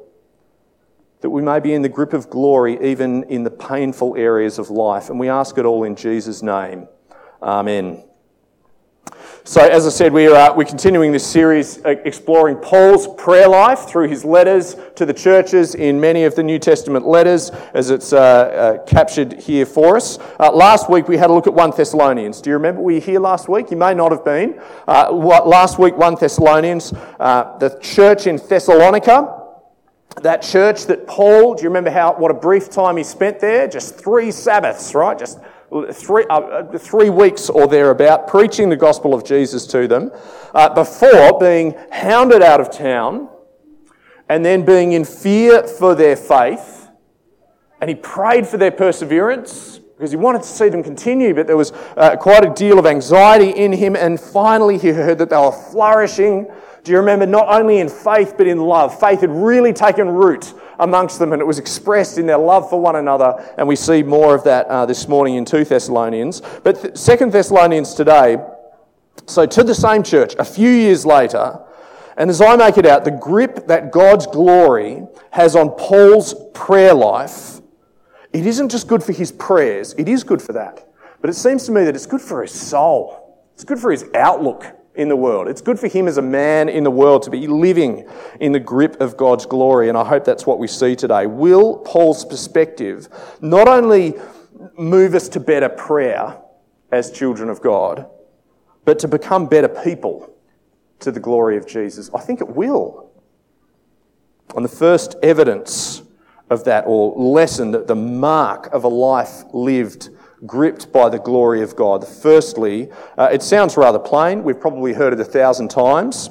that 1.24 1.30
we 1.30 1.40
may 1.40 1.58
be 1.58 1.72
in 1.72 1.80
the 1.80 1.88
grip 1.88 2.12
of 2.12 2.28
glory 2.28 2.78
even 2.86 3.22
in 3.30 3.44
the 3.44 3.50
painful 3.50 4.14
areas 4.14 4.58
of 4.58 4.68
life. 4.68 5.08
And 5.08 5.18
we 5.18 5.30
ask 5.30 5.56
it 5.56 5.64
all 5.64 5.84
in 5.84 5.96
Jesus' 5.96 6.42
name. 6.42 6.86
Amen. 7.42 8.04
So, 9.44 9.62
as 9.62 9.86
I 9.86 9.88
said, 9.88 10.12
we 10.12 10.26
are, 10.26 10.34
uh, 10.34 10.54
we're 10.54 10.66
continuing 10.66 11.12
this 11.12 11.26
series 11.26 11.82
uh, 11.82 11.94
exploring 12.04 12.56
Paul's 12.56 13.08
prayer 13.16 13.48
life 13.48 13.88
through 13.88 14.08
his 14.08 14.22
letters 14.22 14.76
to 14.96 15.06
the 15.06 15.14
churches 15.14 15.74
in 15.74 15.98
many 15.98 16.24
of 16.24 16.34
the 16.34 16.42
New 16.42 16.58
Testament 16.58 17.06
letters, 17.06 17.48
as 17.72 17.88
it's 17.88 18.12
uh, 18.12 18.18
uh, 18.18 18.84
captured 18.84 19.40
here 19.40 19.64
for 19.64 19.96
us. 19.96 20.18
Uh, 20.38 20.52
last 20.52 20.90
week 20.90 21.08
we 21.08 21.16
had 21.16 21.30
a 21.30 21.32
look 21.32 21.46
at 21.46 21.54
1 21.54 21.72
Thessalonians. 21.74 22.42
Do 22.42 22.50
you 22.50 22.54
remember 22.56 22.82
we 22.82 22.96
were 22.96 23.00
here 23.00 23.20
last 23.20 23.48
week? 23.48 23.70
You 23.70 23.78
may 23.78 23.94
not 23.94 24.12
have 24.12 24.26
been. 24.26 24.60
Uh, 24.86 25.10
last 25.10 25.78
week, 25.78 25.96
1 25.96 26.16
Thessalonians, 26.20 26.90
the 26.90 27.78
church 27.80 28.26
in 28.26 28.36
Thessalonica 28.36 29.43
that 30.22 30.42
church 30.42 30.86
that 30.86 31.06
Paul, 31.06 31.54
do 31.54 31.62
you 31.62 31.68
remember 31.68 31.90
how 31.90 32.14
what 32.14 32.30
a 32.30 32.34
brief 32.34 32.70
time 32.70 32.96
he 32.96 33.04
spent 33.04 33.40
there? 33.40 33.66
Just 33.66 33.96
three 33.98 34.30
Sabbaths, 34.30 34.94
right? 34.94 35.18
Just 35.18 35.38
three, 35.92 36.24
uh, 36.30 36.40
uh, 36.40 36.78
three 36.78 37.10
weeks 37.10 37.50
or 37.50 37.66
thereabout, 37.66 38.28
preaching 38.28 38.68
the 38.68 38.76
gospel 38.76 39.14
of 39.14 39.24
Jesus 39.24 39.66
to 39.68 39.88
them, 39.88 40.12
uh, 40.54 40.72
before 40.72 41.38
being 41.38 41.74
hounded 41.90 42.42
out 42.42 42.60
of 42.60 42.70
town 42.70 43.28
and 44.28 44.44
then 44.44 44.64
being 44.64 44.92
in 44.92 45.04
fear 45.04 45.66
for 45.66 45.94
their 45.94 46.16
faith. 46.16 46.88
And 47.80 47.90
he 47.90 47.96
prayed 47.96 48.46
for 48.46 48.56
their 48.56 48.70
perseverance 48.70 49.80
because 49.96 50.10
he 50.10 50.16
wanted 50.16 50.42
to 50.42 50.48
see 50.48 50.68
them 50.68 50.82
continue, 50.82 51.34
but 51.34 51.46
there 51.46 51.56
was 51.56 51.72
uh, 51.96 52.16
quite 52.16 52.44
a 52.44 52.52
deal 52.54 52.78
of 52.78 52.86
anxiety 52.86 53.50
in 53.50 53.72
him. 53.72 53.94
And 53.96 54.18
finally, 54.18 54.78
he 54.78 54.88
heard 54.88 55.18
that 55.18 55.30
they 55.30 55.36
were 55.36 55.52
flourishing 55.52 56.50
Do 56.84 56.92
you 56.92 56.98
remember 56.98 57.24
not 57.24 57.48
only 57.48 57.78
in 57.78 57.88
faith 57.88 58.34
but 58.36 58.46
in 58.46 58.58
love? 58.58 59.00
Faith 59.00 59.22
had 59.22 59.30
really 59.30 59.72
taken 59.72 60.06
root 60.06 60.52
amongst 60.78 61.18
them 61.18 61.32
and 61.32 61.40
it 61.40 61.46
was 61.46 61.58
expressed 61.58 62.18
in 62.18 62.26
their 62.26 62.36
love 62.36 62.68
for 62.68 62.78
one 62.78 62.96
another. 62.96 63.42
And 63.56 63.66
we 63.66 63.74
see 63.74 64.02
more 64.02 64.34
of 64.34 64.44
that 64.44 64.66
uh, 64.66 64.84
this 64.84 65.08
morning 65.08 65.36
in 65.36 65.46
2 65.46 65.64
Thessalonians. 65.64 66.42
But 66.62 66.94
2 66.94 67.30
Thessalonians 67.30 67.94
today, 67.94 68.36
so 69.24 69.46
to 69.46 69.64
the 69.64 69.74
same 69.74 70.02
church, 70.02 70.34
a 70.38 70.44
few 70.44 70.68
years 70.68 71.06
later, 71.06 71.58
and 72.18 72.28
as 72.28 72.42
I 72.42 72.54
make 72.54 72.76
it 72.76 72.84
out, 72.84 73.04
the 73.04 73.12
grip 73.12 73.66
that 73.66 73.90
God's 73.90 74.26
glory 74.26 75.06
has 75.30 75.56
on 75.56 75.70
Paul's 75.70 76.34
prayer 76.52 76.92
life, 76.92 77.60
it 78.34 78.46
isn't 78.46 78.68
just 78.68 78.88
good 78.88 79.02
for 79.02 79.12
his 79.12 79.32
prayers, 79.32 79.94
it 79.96 80.06
is 80.06 80.22
good 80.22 80.42
for 80.42 80.52
that. 80.52 80.86
But 81.22 81.30
it 81.30 81.34
seems 81.34 81.64
to 81.64 81.72
me 81.72 81.84
that 81.84 81.96
it's 81.96 82.04
good 82.04 82.20
for 82.20 82.42
his 82.42 82.52
soul, 82.52 83.42
it's 83.54 83.64
good 83.64 83.78
for 83.78 83.90
his 83.90 84.04
outlook 84.14 84.66
in 84.94 85.08
the 85.08 85.16
world. 85.16 85.48
It's 85.48 85.60
good 85.60 85.78
for 85.78 85.88
him 85.88 86.06
as 86.06 86.18
a 86.18 86.22
man 86.22 86.68
in 86.68 86.84
the 86.84 86.90
world 86.90 87.22
to 87.24 87.30
be 87.30 87.46
living 87.46 88.08
in 88.40 88.52
the 88.52 88.60
grip 88.60 89.00
of 89.00 89.16
God's 89.16 89.46
glory, 89.46 89.88
and 89.88 89.98
I 89.98 90.04
hope 90.04 90.24
that's 90.24 90.46
what 90.46 90.58
we 90.58 90.68
see 90.68 90.94
today. 90.94 91.26
Will 91.26 91.78
Paul's 91.78 92.24
perspective 92.24 93.08
not 93.40 93.68
only 93.68 94.14
move 94.78 95.14
us 95.14 95.28
to 95.30 95.40
better 95.40 95.68
prayer 95.68 96.38
as 96.92 97.10
children 97.10 97.48
of 97.48 97.60
God, 97.60 98.08
but 98.84 98.98
to 99.00 99.08
become 99.08 99.46
better 99.46 99.68
people 99.68 100.32
to 101.00 101.10
the 101.10 101.20
glory 101.20 101.56
of 101.56 101.66
Jesus? 101.66 102.10
I 102.14 102.20
think 102.20 102.40
it 102.40 102.48
will. 102.48 103.10
And 104.54 104.64
the 104.64 104.68
first 104.68 105.16
evidence 105.22 106.02
of 106.50 106.64
that, 106.64 106.84
or 106.86 107.14
lesson, 107.16 107.72
that 107.72 107.86
the 107.86 107.96
mark 107.96 108.72
of 108.72 108.84
a 108.84 108.88
life 108.88 109.42
lived 109.52 110.10
gripped 110.46 110.92
by 110.92 111.08
the 111.08 111.18
glory 111.18 111.62
of 111.62 111.76
God. 111.76 112.06
Firstly, 112.06 112.90
uh, 113.16 113.28
it 113.32 113.42
sounds 113.42 113.76
rather 113.76 113.98
plain. 113.98 114.42
We've 114.42 114.60
probably 114.60 114.92
heard 114.92 115.12
it 115.12 115.20
a 115.20 115.24
thousand 115.24 115.68
times. 115.68 116.30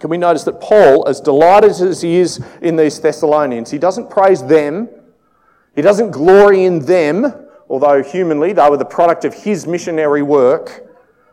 Can 0.00 0.10
we 0.10 0.16
notice 0.16 0.44
that 0.44 0.60
Paul, 0.60 1.08
as 1.08 1.20
delighted 1.20 1.70
as 1.70 2.02
he 2.02 2.16
is 2.16 2.40
in 2.62 2.76
these 2.76 3.00
Thessalonians, 3.00 3.70
he 3.70 3.78
doesn't 3.78 4.10
praise 4.10 4.44
them, 4.44 4.88
he 5.74 5.82
doesn't 5.82 6.10
glory 6.10 6.64
in 6.64 6.80
them, 6.80 7.32
although 7.68 8.02
humanly 8.02 8.52
they 8.52 8.68
were 8.68 8.76
the 8.76 8.84
product 8.84 9.24
of 9.24 9.34
his 9.34 9.66
missionary 9.66 10.22
work. 10.22 10.84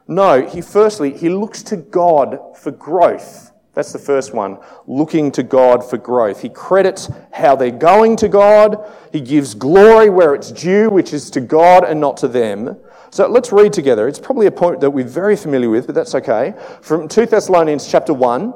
No, 0.08 0.46
he 0.46 0.62
firstly, 0.62 1.16
he 1.16 1.30
looks 1.30 1.64
to 1.64 1.78
God 1.78 2.40
for 2.58 2.72
growth. 2.72 3.52
That's 3.76 3.92
the 3.92 4.00
first 4.00 4.34
one. 4.34 4.58
Looking 4.88 5.32
to 5.34 5.44
God 5.44 5.88
for 5.88 5.98
growth. 5.98 6.42
He 6.42 6.50
credits 6.50 7.12
how 7.34 7.56
they're 7.56 7.70
going 7.72 8.16
to 8.18 8.30
God. 8.30 8.92
He 9.12 9.22
gives 9.22 9.54
glory 9.54 10.10
where 10.10 10.34
it's 10.34 10.52
due, 10.52 10.90
which 10.90 11.14
is 11.14 11.30
to 11.32 11.42
God 11.42 11.84
and 11.84 12.00
not 12.00 12.18
to 12.18 12.28
them. 12.30 12.78
So 13.12 13.28
let's 13.28 13.52
read 13.52 13.74
together. 13.74 14.08
It's 14.08 14.20
probably 14.20 14.48
a 14.48 14.52
point 14.52 14.80
that 14.80 14.90
we're 14.90 15.06
very 15.06 15.36
familiar 15.36 15.70
with, 15.70 15.86
but 15.86 15.96
that's 15.96 16.16
okay. 16.16 16.54
From 16.82 17.08
2 17.08 17.26
Thessalonians 17.28 17.90
chapter 17.90 18.14
1, 18.14 18.54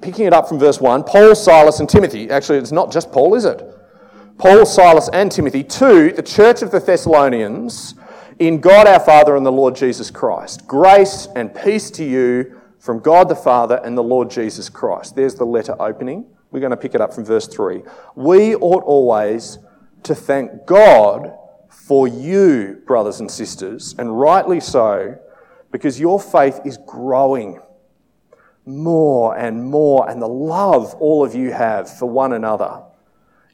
picking 0.00 0.26
it 0.26 0.32
up 0.32 0.48
from 0.48 0.58
verse 0.58 0.80
1, 0.80 1.04
Paul, 1.04 1.34
Silas, 1.34 1.78
and 1.78 1.88
Timothy. 1.88 2.28
Actually, 2.28 2.58
it's 2.58 2.72
not 2.72 2.92
just 2.92 3.12
Paul, 3.12 3.34
is 3.36 3.44
it? 3.44 3.62
Paul, 4.36 4.66
Silas, 4.66 5.08
and 5.12 5.30
Timothy 5.30 5.62
to 5.62 6.10
the 6.12 6.22
church 6.22 6.62
of 6.62 6.72
the 6.72 6.80
Thessalonians 6.80 7.94
in 8.40 8.60
God 8.60 8.88
our 8.88 8.98
Father 8.98 9.36
and 9.36 9.46
the 9.46 9.52
Lord 9.52 9.76
Jesus 9.76 10.10
Christ. 10.10 10.66
Grace 10.66 11.28
and 11.36 11.54
peace 11.54 11.90
to 11.92 12.04
you 12.04 12.60
from 12.82 12.98
God 12.98 13.28
the 13.28 13.36
Father 13.36 13.80
and 13.84 13.96
the 13.96 14.02
Lord 14.02 14.28
Jesus 14.28 14.68
Christ. 14.68 15.14
There's 15.14 15.36
the 15.36 15.46
letter 15.46 15.80
opening. 15.80 16.26
We're 16.50 16.58
going 16.58 16.72
to 16.72 16.76
pick 16.76 16.96
it 16.96 17.00
up 17.00 17.14
from 17.14 17.24
verse 17.24 17.46
3. 17.46 17.84
We 18.16 18.56
ought 18.56 18.82
always 18.82 19.60
to 20.02 20.16
thank 20.16 20.66
God 20.66 21.32
for 21.68 22.08
you, 22.08 22.82
brothers 22.84 23.20
and 23.20 23.30
sisters, 23.30 23.94
and 23.98 24.18
rightly 24.18 24.58
so, 24.58 25.16
because 25.70 26.00
your 26.00 26.18
faith 26.18 26.58
is 26.64 26.76
growing 26.84 27.60
more 28.66 29.38
and 29.38 29.64
more, 29.64 30.10
and 30.10 30.20
the 30.20 30.26
love 30.26 30.92
all 30.94 31.24
of 31.24 31.36
you 31.36 31.52
have 31.52 31.88
for 31.88 32.06
one 32.06 32.32
another 32.32 32.82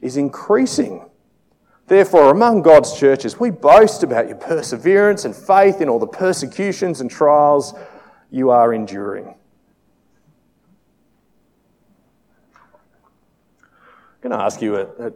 is 0.01 0.17
increasing. 0.17 1.07
Therefore, 1.85 2.31
among 2.31 2.63
God's 2.63 2.99
churches, 2.99 3.39
we 3.39 3.51
boast 3.51 4.01
about 4.01 4.27
your 4.27 4.37
perseverance 4.37 5.25
and 5.25 5.35
faith 5.35 5.81
in 5.81 5.87
all 5.87 5.99
the 5.99 6.07
persecutions 6.07 6.99
and 6.99 7.11
trials 7.11 7.75
you 8.31 8.49
are 8.51 8.73
enduring. 8.73 9.35
I'm 13.65 14.29
going 14.29 14.31
to 14.37 14.43
ask 14.43 14.61
you 14.61 14.75
a, 14.75 14.83
a 15.07 15.13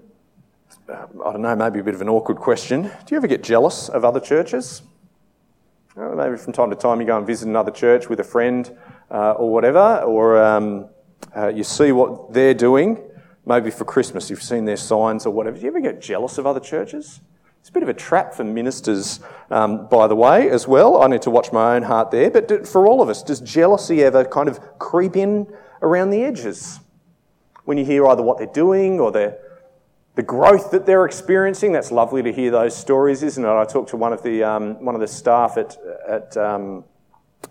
I 0.89 1.31
don't 1.31 1.41
know, 1.41 1.55
maybe 1.55 1.79
a 1.79 1.83
bit 1.83 1.95
of 1.95 2.01
an 2.01 2.09
awkward 2.09 2.37
question. 2.37 2.83
Do 2.83 2.89
you 3.09 3.17
ever 3.17 3.27
get 3.27 3.43
jealous 3.43 3.89
of 3.89 4.03
other 4.03 4.19
churches? 4.19 4.81
maybe 5.95 6.37
from 6.37 6.53
time 6.53 6.71
to 6.71 6.75
time 6.75 6.99
you 6.99 7.05
go 7.05 7.17
and 7.17 7.27
visit 7.27 7.47
another 7.47 7.69
church 7.69 8.09
with 8.09 8.19
a 8.19 8.23
friend 8.23 8.75
uh, 9.11 9.33
or 9.33 9.51
whatever, 9.51 10.01
or 10.01 10.43
um, 10.43 10.89
uh, 11.35 11.47
you 11.49 11.63
see 11.63 11.91
what 11.91 12.33
they're 12.33 12.55
doing. 12.55 12.99
Maybe 13.45 13.69
for 13.69 13.85
Christmas 13.85 14.29
you've 14.29 14.41
seen 14.41 14.65
their 14.65 14.77
signs 14.77 15.25
or 15.25 15.29
whatever. 15.31 15.57
Do 15.57 15.63
you 15.63 15.67
ever 15.67 15.81
get 15.81 16.01
jealous 16.01 16.37
of 16.37 16.47
other 16.47 16.59
churches? 16.59 17.19
It's 17.63 17.69
a 17.69 17.71
bit 17.71 17.83
of 17.83 17.87
a 17.87 17.93
trap 17.93 18.33
for 18.33 18.43
ministers, 18.43 19.21
um, 19.49 19.87
by 19.87 20.07
the 20.07 20.17
way, 20.17 20.49
as 20.49 20.67
well. 20.67 21.01
I 21.01 21.07
need 21.07 21.21
to 21.21 21.29
watch 21.29 21.53
my 21.53 21.77
own 21.77 21.83
heart 21.83 22.11
there. 22.11 22.29
But 22.29 22.67
for 22.67 22.85
all 22.85 23.01
of 23.01 23.07
us, 23.07 23.23
does 23.23 23.39
jealousy 23.39 24.03
ever 24.03 24.25
kind 24.25 24.49
of 24.49 24.59
creep 24.79 25.15
in 25.15 25.47
around 25.81 26.09
the 26.09 26.25
edges? 26.25 26.81
When 27.63 27.77
you 27.77 27.85
hear 27.85 28.05
either 28.05 28.21
what 28.21 28.37
they're 28.37 28.47
doing 28.47 28.99
or 28.99 29.13
their, 29.13 29.37
the 30.15 30.23
growth 30.23 30.71
that 30.71 30.85
they're 30.85 31.05
experiencing, 31.05 31.71
that's 31.71 31.89
lovely 31.89 32.21
to 32.23 32.33
hear 32.33 32.51
those 32.51 32.75
stories, 32.75 33.23
isn't 33.23 33.45
it? 33.45 33.47
I 33.47 33.63
talked 33.63 33.91
to 33.91 33.97
one 33.97 34.11
of 34.11 34.23
the, 34.23 34.43
um, 34.43 34.83
one 34.83 34.93
of 34.93 34.99
the 34.99 35.07
staff 35.07 35.55
at, 35.55 35.77
at 36.05 36.35
um, 36.35 36.83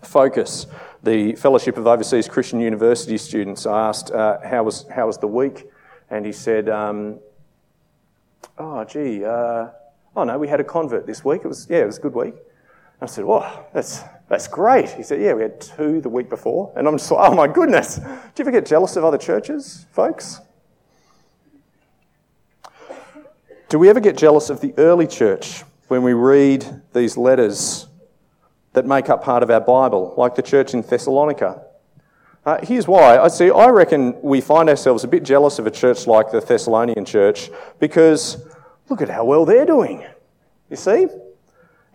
Focus, 0.03 0.67
the 1.01 1.33
Fellowship 1.33 1.75
of 1.75 1.87
Overseas 1.87 2.27
Christian 2.27 2.59
University 2.59 3.17
students. 3.17 3.65
I 3.65 3.87
asked, 3.87 4.11
uh, 4.11 4.37
how, 4.45 4.61
was, 4.61 4.85
how 4.93 5.07
was 5.07 5.17
the 5.17 5.25
week? 5.25 5.65
And 6.11 6.23
he 6.23 6.33
said, 6.33 6.69
um, 6.69 7.17
oh, 8.59 8.83
gee, 8.83 9.25
uh, 9.25 9.69
Oh 10.15 10.23
no, 10.23 10.37
we 10.37 10.47
had 10.47 10.59
a 10.59 10.63
convert 10.63 11.07
this 11.07 11.25
week. 11.25 11.41
It 11.43 11.47
was 11.47 11.67
yeah, 11.69 11.79
it 11.79 11.85
was 11.85 11.97
a 11.97 12.01
good 12.01 12.13
week. 12.13 12.35
And 12.35 13.01
I 13.01 13.05
said, 13.07 13.25
"Well, 13.25 13.67
that's 13.73 14.01
that's 14.29 14.47
great." 14.47 14.89
He 14.91 15.03
said, 15.03 15.21
"Yeah, 15.21 15.33
we 15.33 15.41
had 15.41 15.59
two 15.59 16.01
the 16.01 16.09
week 16.09 16.29
before." 16.29 16.71
And 16.75 16.87
I'm 16.87 16.97
just 16.97 17.09
like, 17.11 17.29
"Oh 17.29 17.35
my 17.35 17.47
goodness! 17.47 17.95
Do 17.97 18.03
you 18.05 18.41
ever 18.41 18.51
get 18.51 18.65
jealous 18.65 18.95
of 18.95 19.03
other 19.03 19.17
churches, 19.17 19.85
folks?" 19.91 20.39
Do 23.69 23.79
we 23.79 23.89
ever 23.89 23.99
get 23.99 24.15
jealous 24.15 24.51
of 24.51 24.61
the 24.61 24.71
early 24.77 25.07
church 25.07 25.63
when 25.87 26.03
we 26.03 26.13
read 26.13 26.81
these 26.93 27.17
letters 27.17 27.87
that 28.73 28.85
make 28.85 29.09
up 29.09 29.23
part 29.23 29.41
of 29.41 29.49
our 29.49 29.61
Bible, 29.61 30.13
like 30.15 30.35
the 30.35 30.43
church 30.43 30.75
in 30.75 30.83
Thessalonica? 30.83 31.63
Uh, 32.45 32.59
here's 32.61 32.87
why. 32.87 33.17
I 33.17 33.29
see. 33.29 33.49
I 33.49 33.69
reckon 33.69 34.21
we 34.21 34.41
find 34.41 34.69
ourselves 34.69 35.03
a 35.03 35.07
bit 35.07 35.23
jealous 35.23 35.57
of 35.57 35.65
a 35.65 35.71
church 35.71 36.05
like 36.05 36.29
the 36.29 36.39
Thessalonian 36.39 37.03
church 37.03 37.49
because 37.79 38.45
Look 38.89 39.01
at 39.01 39.09
how 39.09 39.25
well 39.25 39.45
they're 39.45 39.65
doing. 39.65 40.03
You 40.69 40.75
see? 40.75 41.07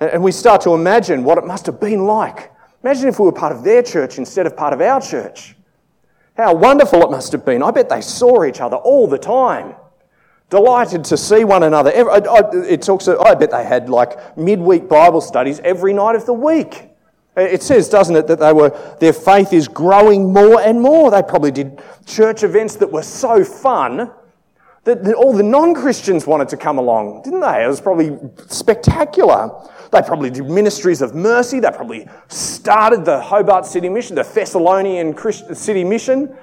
And 0.00 0.22
we 0.22 0.32
start 0.32 0.60
to 0.62 0.74
imagine 0.74 1.24
what 1.24 1.38
it 1.38 1.44
must 1.44 1.66
have 1.66 1.80
been 1.80 2.04
like. 2.04 2.52
Imagine 2.84 3.08
if 3.08 3.18
we 3.18 3.26
were 3.26 3.32
part 3.32 3.52
of 3.52 3.64
their 3.64 3.82
church 3.82 4.18
instead 4.18 4.46
of 4.46 4.56
part 4.56 4.72
of 4.72 4.80
our 4.80 5.00
church. 5.00 5.56
How 6.36 6.54
wonderful 6.54 7.02
it 7.02 7.10
must 7.10 7.32
have 7.32 7.44
been. 7.44 7.62
I 7.62 7.72
bet 7.72 7.88
they 7.88 8.00
saw 8.00 8.44
each 8.44 8.60
other 8.60 8.76
all 8.76 9.08
the 9.08 9.18
time. 9.18 9.74
Delighted 10.50 11.04
to 11.06 11.16
see 11.16 11.44
one 11.44 11.64
another. 11.64 11.90
It 11.92 12.82
talks, 12.82 13.08
I 13.08 13.34
bet 13.34 13.50
they 13.50 13.64
had 13.64 13.90
like 13.90 14.38
midweek 14.38 14.88
Bible 14.88 15.20
studies 15.20 15.60
every 15.60 15.92
night 15.92 16.14
of 16.14 16.26
the 16.26 16.32
week. 16.32 16.84
It 17.36 17.62
says, 17.62 17.88
doesn't 17.88 18.16
it, 18.16 18.26
that 18.28 18.38
they 18.38 18.52
were, 18.52 18.70
their 18.98 19.12
faith 19.12 19.52
is 19.52 19.68
growing 19.68 20.32
more 20.32 20.60
and 20.60 20.80
more. 20.80 21.10
They 21.10 21.22
probably 21.22 21.50
did 21.50 21.82
church 22.06 22.44
events 22.44 22.76
that 22.76 22.90
were 22.90 23.02
so 23.02 23.44
fun 23.44 24.10
that 24.88 25.14
all 25.14 25.32
the 25.32 25.42
non 25.42 25.74
Christians 25.74 26.26
wanted 26.26 26.48
to 26.48 26.56
come 26.56 26.78
along, 26.78 27.22
didn't 27.22 27.40
they? 27.40 27.64
It 27.64 27.68
was 27.68 27.80
probably 27.80 28.18
spectacular. 28.46 29.50
They 29.92 30.02
probably 30.02 30.30
did 30.30 30.44
ministries 30.44 31.02
of 31.02 31.14
mercy. 31.14 31.60
They 31.60 31.70
probably 31.70 32.06
started 32.28 33.04
the 33.04 33.20
Hobart 33.20 33.66
City 33.66 33.88
Mission, 33.88 34.16
the 34.16 34.22
Thessalonian 34.22 35.16
City 35.54 35.84
Mission. 35.84 36.36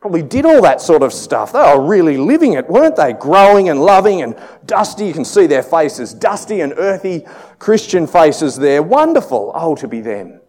Probably 0.00 0.22
did 0.22 0.46
all 0.46 0.62
that 0.62 0.80
sort 0.80 1.02
of 1.02 1.12
stuff. 1.12 1.52
They 1.52 1.58
were 1.58 1.84
really 1.84 2.16
living 2.16 2.52
it, 2.52 2.68
weren't 2.68 2.94
they? 2.94 3.14
Growing 3.14 3.68
and 3.68 3.80
loving 3.80 4.22
and 4.22 4.40
dusty. 4.64 5.06
You 5.06 5.12
can 5.12 5.24
see 5.24 5.46
their 5.46 5.62
faces, 5.62 6.14
dusty 6.14 6.60
and 6.60 6.72
earthy 6.76 7.24
Christian 7.58 8.06
faces 8.06 8.56
there. 8.56 8.80
Wonderful. 8.82 9.50
Oh, 9.54 9.74
to 9.74 9.88
be 9.88 10.00
them. 10.00 10.40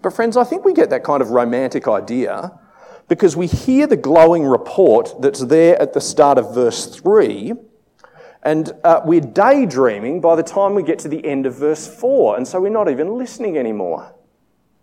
But, 0.00 0.12
friends, 0.12 0.36
I 0.36 0.44
think 0.44 0.64
we 0.64 0.74
get 0.74 0.90
that 0.90 1.02
kind 1.02 1.22
of 1.22 1.30
romantic 1.30 1.88
idea 1.88 2.52
because 3.12 3.36
we 3.36 3.46
hear 3.46 3.86
the 3.86 3.94
glowing 3.94 4.42
report 4.42 5.14
that's 5.20 5.40
there 5.40 5.78
at 5.82 5.92
the 5.92 6.00
start 6.00 6.38
of 6.38 6.54
verse 6.54 6.86
3, 6.86 7.52
and 8.42 8.72
uh, 8.84 9.02
we're 9.04 9.20
daydreaming 9.20 10.18
by 10.22 10.34
the 10.34 10.42
time 10.42 10.74
we 10.74 10.82
get 10.82 10.98
to 10.98 11.08
the 11.08 11.22
end 11.26 11.44
of 11.44 11.54
verse 11.54 11.86
4, 11.86 12.38
and 12.38 12.48
so 12.48 12.58
we're 12.58 12.70
not 12.70 12.88
even 12.88 13.18
listening 13.18 13.58
anymore. 13.58 14.14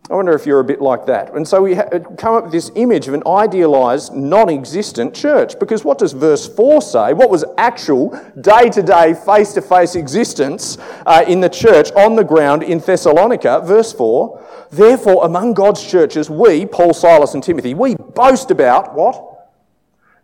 I 0.09 0.15
wonder 0.15 0.33
if 0.33 0.47
you're 0.47 0.59
a 0.59 0.63
bit 0.63 0.81
like 0.81 1.05
that. 1.05 1.35
And 1.35 1.47
so 1.47 1.61
we 1.61 1.75
come 1.75 2.33
up 2.33 2.45
with 2.45 2.51
this 2.51 2.71
image 2.73 3.07
of 3.07 3.13
an 3.13 3.21
idealized, 3.27 4.11
non 4.11 4.49
existent 4.49 5.13
church. 5.13 5.59
Because 5.59 5.85
what 5.85 5.99
does 5.99 6.13
verse 6.13 6.47
4 6.47 6.81
say? 6.81 7.13
What 7.13 7.29
was 7.29 7.45
actual, 7.59 8.19
day 8.41 8.69
to 8.69 8.81
day, 8.81 9.13
face 9.13 9.53
to 9.53 9.61
face 9.61 9.93
existence 9.93 10.79
uh, 11.05 11.23
in 11.27 11.41
the 11.41 11.49
church 11.49 11.91
on 11.91 12.15
the 12.15 12.23
ground 12.23 12.63
in 12.63 12.79
Thessalonica? 12.79 13.61
Verse 13.63 13.93
4 13.93 14.67
Therefore, 14.71 15.25
among 15.25 15.53
God's 15.53 15.85
churches, 15.85 16.27
we, 16.27 16.65
Paul, 16.65 16.95
Silas, 16.95 17.35
and 17.35 17.43
Timothy, 17.43 17.75
we 17.75 17.95
boast 17.95 18.49
about 18.49 18.95
what? 18.95 19.51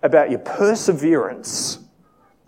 About 0.02 0.32
your 0.32 0.40
perseverance 0.40 1.78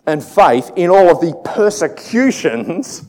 and 0.06 0.24
faith 0.24 0.72
in 0.74 0.90
all 0.90 1.08
of 1.08 1.20
the 1.20 1.40
persecutions 1.44 3.07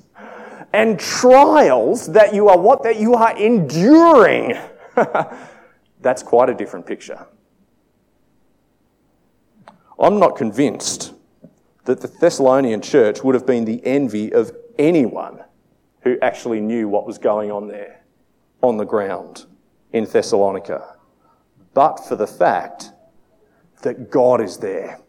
and 0.73 0.99
trials 0.99 2.07
that 2.13 2.33
you 2.33 2.49
are 2.49 2.57
what? 2.57 2.83
That 2.83 2.99
you 2.99 3.15
are 3.15 3.35
enduring. 3.37 4.57
That's 6.01 6.23
quite 6.23 6.49
a 6.49 6.53
different 6.53 6.85
picture. 6.85 7.27
I'm 9.99 10.19
not 10.19 10.37
convinced 10.37 11.13
that 11.85 12.01
the 12.01 12.07
Thessalonian 12.07 12.81
church 12.81 13.23
would 13.23 13.35
have 13.35 13.45
been 13.45 13.65
the 13.65 13.85
envy 13.85 14.31
of 14.31 14.51
anyone 14.77 15.43
who 16.01 16.17
actually 16.21 16.61
knew 16.61 16.87
what 16.87 17.05
was 17.05 17.17
going 17.17 17.51
on 17.51 17.67
there 17.67 18.03
on 18.61 18.77
the 18.77 18.85
ground 18.85 19.45
in 19.91 20.05
Thessalonica, 20.05 20.95
but 21.73 21.97
for 21.97 22.15
the 22.15 22.27
fact 22.27 22.91
that 23.81 24.09
God 24.09 24.41
is 24.41 24.57
there, 24.57 24.99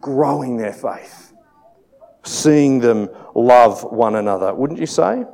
growing 0.00 0.56
their 0.56 0.72
faith 0.72 1.32
seeing 2.24 2.80
them 2.80 3.08
love 3.34 3.82
one 3.84 4.16
another, 4.16 4.54
wouldn't 4.54 4.80
you 4.80 4.86
say? 4.86 5.24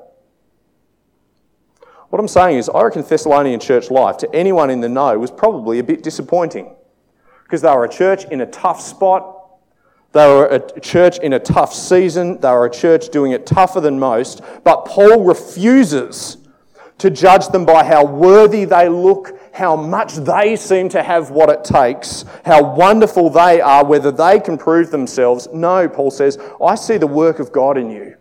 What 2.10 2.20
I'm 2.20 2.28
saying 2.28 2.58
is, 2.58 2.68
I 2.68 2.82
reckon 2.82 3.02
Thessalonian 3.02 3.60
church 3.60 3.90
life 3.90 4.16
to 4.18 4.34
anyone 4.34 4.70
in 4.70 4.80
the 4.80 4.88
know 4.88 5.18
was 5.18 5.30
probably 5.30 5.78
a 5.78 5.84
bit 5.84 6.02
disappointing 6.02 6.74
because 7.42 7.60
they 7.60 7.70
were 7.70 7.84
a 7.84 7.88
church 7.88 8.24
in 8.26 8.40
a 8.40 8.46
tough 8.46 8.80
spot. 8.80 9.34
They 10.12 10.26
were 10.26 10.46
a 10.46 10.80
church 10.80 11.18
in 11.18 11.34
a 11.34 11.38
tough 11.38 11.74
season. 11.74 12.40
They 12.40 12.50
were 12.50 12.64
a 12.64 12.70
church 12.70 13.10
doing 13.10 13.32
it 13.32 13.46
tougher 13.46 13.80
than 13.80 13.98
most. 13.98 14.40
But 14.64 14.86
Paul 14.86 15.24
refuses 15.24 16.38
to 16.96 17.10
judge 17.10 17.48
them 17.48 17.66
by 17.66 17.84
how 17.84 18.04
worthy 18.04 18.64
they 18.64 18.88
look 18.88 19.37
how 19.58 19.74
much 19.74 20.14
they 20.14 20.54
seem 20.54 20.88
to 20.88 21.02
have 21.02 21.30
what 21.30 21.50
it 21.50 21.64
takes, 21.64 22.24
how 22.44 22.74
wonderful 22.74 23.28
they 23.28 23.60
are, 23.60 23.84
whether 23.84 24.12
they 24.12 24.38
can 24.38 24.56
prove 24.56 24.92
themselves. 24.92 25.48
No, 25.52 25.88
Paul 25.88 26.12
says, 26.12 26.38
I 26.64 26.76
see 26.76 26.96
the 26.96 27.08
work 27.08 27.40
of 27.40 27.50
God 27.50 27.76
in 27.76 27.90
you. 27.90 28.16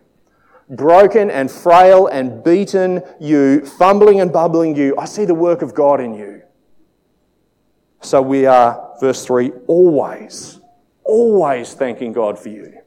Broken 0.68 1.30
and 1.30 1.48
frail 1.48 2.08
and 2.08 2.42
beaten 2.42 3.02
you, 3.20 3.64
fumbling 3.64 4.20
and 4.20 4.32
bubbling 4.32 4.74
you, 4.74 4.96
I 4.98 5.04
see 5.04 5.24
the 5.24 5.34
work 5.34 5.62
of 5.62 5.74
God 5.74 6.00
in 6.00 6.12
you. 6.12 6.42
So 8.00 8.20
we 8.20 8.44
are, 8.46 8.96
verse 9.00 9.24
3, 9.24 9.52
always, 9.68 10.60
always 11.04 11.72
thanking 11.72 12.12
God 12.12 12.36
for 12.36 12.48
you. 12.48 12.78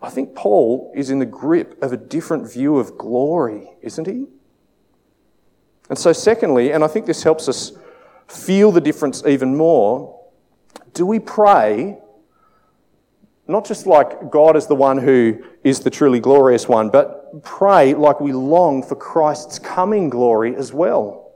I 0.00 0.08
think 0.08 0.34
Paul 0.34 0.90
is 0.94 1.10
in 1.10 1.18
the 1.18 1.26
grip 1.26 1.82
of 1.82 1.92
a 1.92 1.96
different 1.98 2.50
view 2.50 2.78
of 2.78 2.96
glory, 2.96 3.70
isn't 3.82 4.06
he? 4.06 4.28
And 5.88 5.98
so, 5.98 6.12
secondly, 6.12 6.72
and 6.72 6.82
I 6.82 6.86
think 6.86 7.06
this 7.06 7.22
helps 7.22 7.48
us 7.48 7.72
feel 8.26 8.72
the 8.72 8.80
difference 8.80 9.22
even 9.26 9.56
more, 9.56 10.20
do 10.94 11.04
we 11.04 11.18
pray 11.18 11.98
not 13.46 13.66
just 13.66 13.86
like 13.86 14.30
God 14.30 14.56
is 14.56 14.66
the 14.66 14.74
one 14.74 14.98
who 14.98 15.44
is 15.62 15.80
the 15.80 15.90
truly 15.90 16.20
glorious 16.20 16.66
one, 16.66 16.88
but 16.88 17.42
pray 17.42 17.92
like 17.94 18.20
we 18.20 18.32
long 18.32 18.82
for 18.82 18.94
Christ's 18.94 19.58
coming 19.58 20.08
glory 20.08 20.56
as 20.56 20.72
well? 20.72 21.32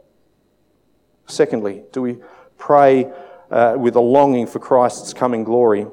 Secondly, 1.26 1.82
do 1.92 2.00
we 2.00 2.16
pray 2.56 3.12
uh, 3.50 3.76
with 3.78 3.94
a 3.96 4.00
longing 4.00 4.46
for 4.46 4.58
Christ's 4.58 5.12
coming 5.12 5.44
glory? 5.44 5.86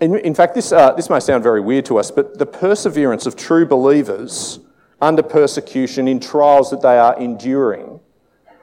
In, 0.00 0.16
in 0.18 0.34
fact, 0.34 0.54
this, 0.54 0.70
uh, 0.72 0.92
this 0.92 1.10
may 1.10 1.18
sound 1.18 1.42
very 1.42 1.60
weird 1.60 1.84
to 1.86 1.98
us, 1.98 2.12
but 2.12 2.38
the 2.38 2.46
perseverance 2.46 3.26
of 3.26 3.34
true 3.34 3.66
believers 3.66 4.60
under 5.02 5.22
persecution, 5.22 6.06
in 6.06 6.20
trials 6.20 6.70
that 6.70 6.80
they 6.80 6.96
are 6.96 7.18
enduring. 7.18 8.00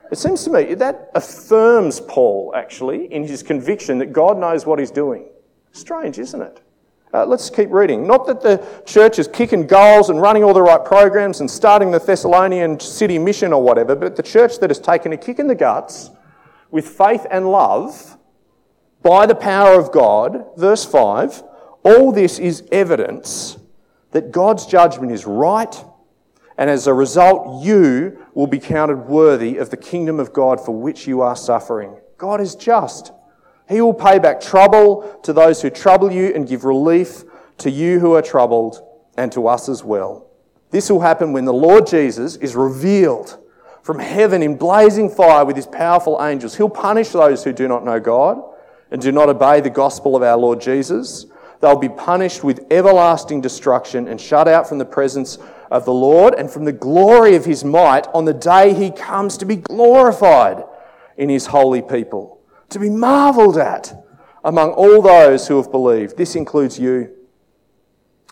It 0.10 0.18
seems 0.18 0.44
to 0.46 0.50
me 0.50 0.74
that 0.76 1.12
affirms 1.14 2.00
Paul, 2.00 2.54
actually, 2.56 3.14
in 3.14 3.28
his 3.28 3.44
conviction 3.44 4.00
that 4.00 4.14
God 4.14 4.40
knows 4.40 4.66
what 4.66 4.80
he's 4.80 4.90
doing. 4.90 5.28
Strange, 5.74 6.18
isn't 6.18 6.42
it? 6.42 6.62
Uh, 7.14 7.26
let's 7.26 7.50
keep 7.50 7.70
reading. 7.72 8.08
Not 8.08 8.26
that 8.28 8.42
the 8.42 8.66
church 8.86 9.20
is 9.20 9.28
kicking 9.28 9.68
goals 9.68 10.10
and 10.10 10.22
running 10.22 10.44
all 10.44 10.54
the 10.54 10.62
right 10.62 10.84
programs 10.84 11.42
and 11.42 11.52
starting 11.52 11.92
the 11.92 12.00
Thessalonian 12.00 12.80
city 12.80 13.20
mission 13.20 13.52
or 13.52 13.62
whatever, 13.62 13.96
but 13.96 14.16
the 14.16 14.24
church 14.24 14.60
that 14.60 14.70
has 14.70 14.80
taken 14.80 15.12
a 15.12 15.18
kick 15.18 15.40
in 15.40 15.48
the 15.48 15.56
guts 15.56 16.10
with 16.72 16.88
faith 16.88 17.26
and 17.30 17.52
love 17.52 18.18
by 19.02 19.26
the 19.26 19.36
power 19.36 19.80
of 19.80 19.92
God, 19.92 20.46
verse 20.56 20.86
5, 20.86 21.44
all 21.84 22.12
this 22.12 22.40
is 22.40 22.64
evidence 22.72 23.58
that 24.12 24.32
God's 24.32 24.66
judgment 24.66 25.12
is 25.12 25.26
right 25.26 25.84
and 26.60 26.70
as 26.70 26.88
a 26.88 26.94
result, 26.94 27.64
you 27.64 28.20
will 28.34 28.46
be 28.46 28.60
counted 28.60 28.98
worthy 28.98 29.56
of 29.56 29.70
the 29.70 29.78
kingdom 29.78 30.20
of 30.20 30.34
God 30.34 30.60
for 30.60 30.78
which 30.78 31.08
you 31.08 31.22
are 31.22 31.38
suffering. 31.38 31.96
God 32.18 32.42
is 32.42 32.54
just. 32.54 33.14
He 33.70 33.80
will 33.80 33.94
pay 33.94 34.20
back 34.20 34.42
trouble 34.42 35.22
to 35.24 35.32
those 35.32 35.62
who 35.62 35.70
trouble 35.70 36.12
you 36.12 36.34
and 36.36 36.46
give 36.46 36.66
relief 36.66 37.24
to 37.60 37.72
you 37.72 38.02
who 38.02 38.14
are 38.14 38.22
troubled 38.22 38.86
and 39.16 39.32
to 39.32 39.48
us 39.48 39.70
as 39.70 39.86
well. 39.86 40.28
This 40.70 40.90
will 40.90 41.00
happen 41.00 41.32
when 41.32 41.46
the 41.46 41.54
Lord 41.54 41.88
Jesus 41.88 42.36
is 42.36 42.58
revealed 42.58 43.40
from 43.82 44.00
heaven 44.00 44.44
in 44.44 44.58
blazing 44.58 45.10
fire 45.10 45.46
with 45.46 45.56
his 45.56 45.66
powerful 45.66 46.22
angels. 46.22 46.58
He'll 46.58 46.68
punish 46.68 47.12
those 47.12 47.42
who 47.46 47.54
do 47.54 47.70
not 47.70 47.86
know 47.86 48.02
God 48.02 48.38
and 48.92 49.02
do 49.02 49.14
not 49.14 49.30
obey 49.30 49.62
the 49.62 49.70
gospel 49.70 50.14
of 50.14 50.24
our 50.24 50.38
Lord 50.38 50.60
Jesus. 50.60 51.26
They'll 51.62 51.78
be 51.78 51.88
punished 51.88 52.44
with 52.44 52.66
everlasting 52.70 53.40
destruction 53.40 54.10
and 54.10 54.20
shut 54.20 54.50
out 54.50 54.68
from 54.68 54.78
the 54.78 54.86
presence 54.86 55.38
of 55.72 55.86
the 55.86 55.94
Lord 55.94 56.34
and 56.34 56.50
from 56.50 56.66
the 56.66 56.72
glory 56.72 57.36
of 57.36 57.46
his 57.46 57.64
might 57.64 58.08
on 58.14 58.26
the 58.26 58.34
day 58.34 58.74
he 58.74 58.92
comes 58.92 59.38
to 59.38 59.46
be 59.46 59.56
glorified 59.56 60.64
in 61.18 61.30
his 61.30 61.48
holy 61.48 61.82
people, 61.82 62.42
to 62.70 62.80
be 62.80 62.90
marveled 62.90 63.58
at 63.58 64.06
among 64.44 64.72
all 64.72 65.02
those 65.02 65.48
who 65.48 65.58
have 65.58 65.72
believed. 65.72 66.18
This 66.18 66.36
includes 66.36 66.80
you, 66.80 67.16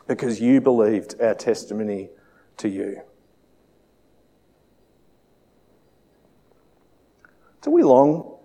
because 0.07 0.39
you 0.39 0.61
believed 0.61 1.15
our 1.21 1.35
testimony 1.35 2.09
to 2.57 2.69
you. 2.69 3.01
Do 7.61 7.71
we 7.71 7.83
long 7.83 8.37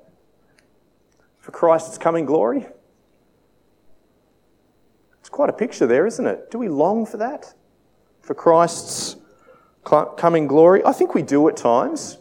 for 1.38 1.52
Christ's 1.52 1.98
coming 1.98 2.24
glory? 2.24 2.66
It's 5.20 5.28
quite 5.28 5.48
a 5.48 5.52
picture 5.52 5.86
there, 5.86 6.04
isn't 6.06 6.26
it? 6.26 6.50
Do 6.50 6.58
we 6.58 6.68
long 6.68 7.06
for 7.06 7.18
that? 7.18 7.54
For 8.22 8.34
Christ's 8.34 9.16
coming 9.84 10.46
glory? 10.46 10.82
I 10.84 10.92
think 10.92 11.14
we 11.14 11.22
do 11.22 11.48
at 11.48 11.56
times. 11.56 12.18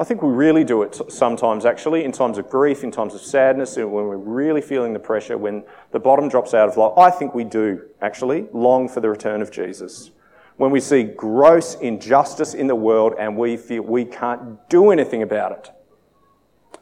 I 0.00 0.04
think 0.04 0.22
we 0.22 0.30
really 0.30 0.64
do 0.64 0.82
it 0.82 1.00
sometimes, 1.12 1.64
actually, 1.64 2.04
in 2.04 2.12
times 2.12 2.38
of 2.38 2.48
grief, 2.48 2.82
in 2.82 2.90
times 2.90 3.14
of 3.14 3.20
sadness, 3.20 3.76
when 3.76 3.88
we're 3.88 4.16
really 4.16 4.60
feeling 4.60 4.92
the 4.92 4.98
pressure, 4.98 5.38
when 5.38 5.64
the 5.92 6.00
bottom 6.00 6.28
drops 6.28 6.54
out 6.54 6.68
of 6.68 6.76
life. 6.76 6.96
I 6.96 7.10
think 7.10 7.34
we 7.34 7.44
do, 7.44 7.82
actually, 8.00 8.46
long 8.52 8.88
for 8.88 9.00
the 9.00 9.08
return 9.08 9.42
of 9.42 9.52
Jesus. 9.52 10.10
When 10.56 10.70
we 10.70 10.80
see 10.80 11.04
gross 11.04 11.76
injustice 11.76 12.52
in 12.52 12.66
the 12.66 12.74
world 12.74 13.14
and 13.18 13.36
we 13.36 13.56
feel 13.56 13.82
we 13.82 14.04
can't 14.04 14.68
do 14.68 14.90
anything 14.90 15.22
about 15.22 15.52
it. 15.52 15.70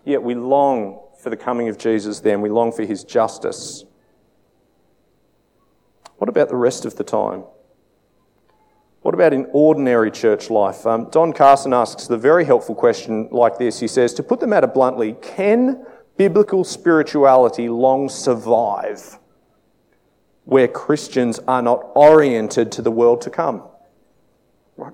Yet 0.04 0.22
we 0.22 0.34
long 0.34 1.00
for 1.22 1.30
the 1.30 1.36
coming 1.36 1.68
of 1.68 1.76
Jesus 1.76 2.20
then. 2.20 2.40
We 2.40 2.48
long 2.48 2.72
for 2.72 2.84
his 2.84 3.04
justice. 3.04 3.84
What 6.16 6.28
about 6.28 6.48
the 6.48 6.56
rest 6.56 6.84
of 6.84 6.96
the 6.96 7.04
time? 7.04 7.44
What 9.02 9.14
about 9.14 9.32
in 9.32 9.46
ordinary 9.52 10.10
church 10.10 10.50
life? 10.50 10.86
Um, 10.86 11.08
Don 11.10 11.32
Carson 11.32 11.72
asks 11.72 12.06
the 12.06 12.18
very 12.18 12.44
helpful 12.44 12.74
question 12.74 13.28
like 13.30 13.58
this. 13.58 13.80
He 13.80 13.88
says, 13.88 14.12
to 14.14 14.22
put 14.22 14.40
the 14.40 14.46
matter 14.46 14.66
bluntly, 14.66 15.16
can 15.22 15.86
biblical 16.18 16.64
spirituality 16.64 17.70
long 17.70 18.10
survive 18.10 19.18
where 20.44 20.68
Christians 20.68 21.38
are 21.48 21.62
not 21.62 21.86
oriented 21.94 22.70
to 22.72 22.82
the 22.82 22.90
world 22.90 23.22
to 23.22 23.30
come? 23.30 23.62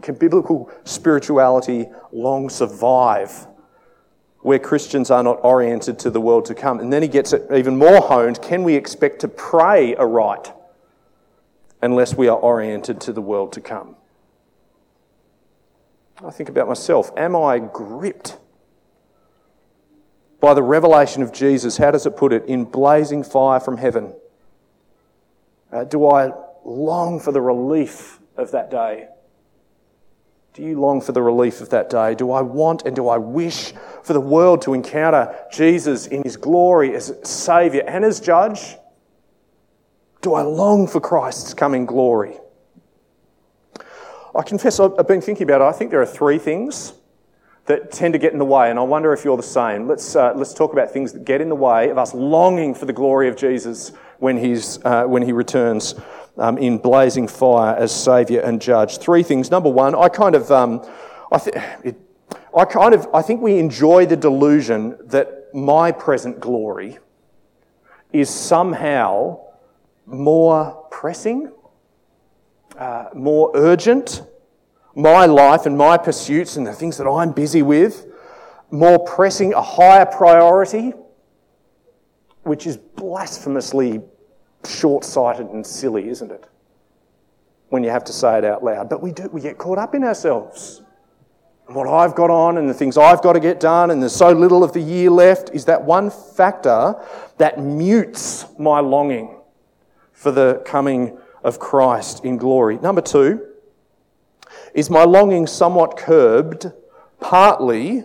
Can 0.03 0.15
biblical 0.15 0.71
spirituality 0.85 1.89
long 2.13 2.49
survive 2.49 3.47
where 4.41 4.59
Christians 4.59 5.11
are 5.11 5.23
not 5.23 5.41
oriented 5.43 5.99
to 6.01 6.11
the 6.11 6.21
world 6.21 6.45
to 6.47 6.55
come? 6.55 6.79
And 6.79 6.93
then 6.93 7.03
he 7.03 7.09
gets 7.09 7.33
it 7.33 7.47
even 7.53 7.77
more 7.77 8.01
honed. 8.01 8.41
Can 8.41 8.63
we 8.63 8.75
expect 8.75 9.21
to 9.21 9.29
pray 9.29 9.97
aright 9.97 10.53
unless 11.87 12.15
we 12.15 12.29
are 12.29 12.37
oriented 12.37 13.01
to 13.01 13.13
the 13.13 13.23
world 13.23 13.53
to 13.53 13.61
come. 13.61 13.97
I 16.23 16.31
think 16.31 16.49
about 16.49 16.69
myself. 16.69 17.11
Am 17.17 17.37
I 17.37 17.59
gripped 17.59 18.39
by 20.41 20.53
the 20.53 20.63
revelation 20.63 21.23
of 21.23 21.33
Jesus? 21.33 21.77
How 21.77 21.91
does 21.91 22.05
it 22.05 22.17
put 22.17 22.33
it? 22.33 22.45
In 22.47 22.65
blazing 22.65 23.23
fire 23.23 23.61
from 23.61 23.79
heaven. 23.79 24.15
Uh, 25.73 25.85
do 25.85 26.07
I 26.07 26.33
long 26.65 27.21
for 27.21 27.33
the 27.33 27.41
relief 27.41 28.19
of 28.37 28.51
that 28.51 28.71
day? 28.71 29.09
Do 30.55 30.63
you 30.63 30.81
long 30.81 31.01
for 31.03 31.13
the 31.13 31.23
relief 31.23 31.61
of 31.61 31.69
that 31.71 31.91
day? 31.91 32.15
Do 32.15 32.33
I 32.33 32.41
want 32.41 32.83
and 32.87 32.97
do 32.97 33.09
I 33.09 33.19
wish 33.19 33.73
for 34.03 34.13
the 34.13 34.21
world 34.21 34.63
to 34.63 34.75
encounter 34.75 35.37
Jesus 35.53 36.07
in 36.07 36.23
his 36.23 36.37
glory 36.37 36.97
as 36.97 37.15
Saviour 37.23 37.85
and 37.87 38.05
as 38.05 38.21
Judge? 38.21 38.77
Do 40.27 40.35
I 40.35 40.43
long 40.43 40.89
for 40.89 40.99
Christ's 40.99 41.55
coming 41.55 41.87
glory? 41.87 42.37
I 44.35 44.43
confess 44.43 44.81
I've 44.81 45.07
been 45.07 45.21
thinking 45.21 45.45
about 45.45 45.61
it. 45.61 45.65
I 45.67 45.71
think 45.71 45.93
there 45.93 46.03
are 46.03 46.05
three 46.05 46.39
things 46.39 46.95
that 47.67 47.93
tend 47.93 48.13
to 48.15 48.19
get 48.19 48.33
in 48.33 48.41
the 48.41 48.45
way, 48.45 48.69
and 48.69 48.77
I 48.77 48.83
wonder 48.83 49.13
if 49.13 49.25
you're 49.25 49.37
the 49.37 49.45
same. 49.45 49.87
Let's, 49.87 50.17
uh, 50.17 50.33
let's 50.35 50.53
talk 50.53 50.73
about 50.73 50.91
things 50.91 51.13
that 51.13 51.25
get 51.25 51.41
in 51.41 51.49
the 51.49 51.55
way 51.55 51.91
of 51.91 51.99
us 51.99 52.13
longing 52.13 52.75
for 52.75 52.87
the 52.87 52.93
glory 52.93 53.29
of 53.29 53.37
Jesus 53.37 53.93
when, 54.19 54.37
he's, 54.37 54.85
uh, 54.85 55.05
when 55.05 55.23
he 55.23 55.31
returns 55.31 55.95
um, 56.39 56.59
in 56.59 56.79
blazing 56.79 57.29
fire 57.29 57.77
as 57.77 57.95
Saviour 57.95 58.43
and 58.43 58.61
Judge. 58.61 58.99
Three 58.99 59.23
things. 59.23 59.53
Number 59.53 59.71
one, 59.71 59.95
I 59.95 60.09
kind 60.09 60.35
of, 60.35 60.51
um, 60.51 60.85
I, 61.31 61.39
th- 61.39 61.57
it, 61.85 61.97
I 62.53 62.65
kind 62.65 62.95
of, 62.95 63.07
I 63.15 63.23
think 63.23 63.41
we 63.43 63.61
enjoy 63.61 64.07
the 64.07 64.17
delusion 64.17 64.99
that 65.05 65.55
my 65.55 65.93
present 65.93 66.41
glory 66.41 66.99
is 68.13 68.29
somehow 68.29 69.46
more 70.07 70.87
pressing, 70.91 71.53
uh, 72.79 73.07
more 73.15 73.51
urgent, 73.55 74.23
my 74.95 75.27
life 75.27 75.67
and 75.67 75.77
my 75.77 75.99
pursuits 75.99 76.57
and 76.57 76.67
the 76.67 76.73
things 76.73 76.97
that 76.97 77.07
I'm 77.07 77.33
busy 77.33 77.63
with, 77.63 78.07
more 78.71 78.99
pressing, 78.99 79.53
a 79.53 79.63
higher 79.63 80.07
priority, 80.07 80.93
which 82.43 82.67
is 82.67 82.77
blasphemously 82.77 84.01
short 84.67 85.05
sighted 85.05 85.49
and 85.49 85.67
silly, 85.67 86.09
isn't 86.09 86.31
it? 86.31 86.47
When 87.69 87.83
you 87.83 87.91
have 87.91 88.05
to 88.05 88.13
say 88.13 88.39
it 88.39 88.45
out 88.45 88.65
loud. 88.65 88.89
But 88.89 89.03
we 89.03 89.13
do, 89.13 89.29
we 89.33 89.41
get 89.41 89.59
caught 89.59 89.79
up 89.79 89.95
in 89.95 90.05
ourselves. 90.05 90.83
And 91.67 91.75
what 91.75 91.89
I've 91.89 92.15
got 92.15 92.31
on 92.31 92.59
and 92.59 92.69
the 92.69 92.75
things 92.75 92.97
I've 92.97 93.23
got 93.23 93.33
to 93.33 93.41
get 93.41 93.59
done, 93.59 93.91
and 93.91 94.01
there's 94.01 94.15
so 94.15 94.31
little 94.31 94.63
of 94.63 94.73
the 94.73 94.81
year 94.81 95.11
left, 95.11 95.51
is 95.53 95.65
that 95.65 95.83
one 95.83 96.11
factor 96.11 96.95
that 97.39 97.61
mutes 97.61 98.47
my 98.59 98.79
longing 98.79 99.36
for 100.17 100.33
the 100.33 100.63
coming 100.65 101.17
of 101.45 101.61
Christ 101.61 102.25
in 102.25 102.39
glory. 102.39 102.79
Number 102.79 103.03
two, 103.03 103.47
is 104.75 104.91
my 104.91 105.05
longing 105.05 105.47
somewhat 105.47 105.97
curbed, 105.97 106.73
partly 107.21 108.05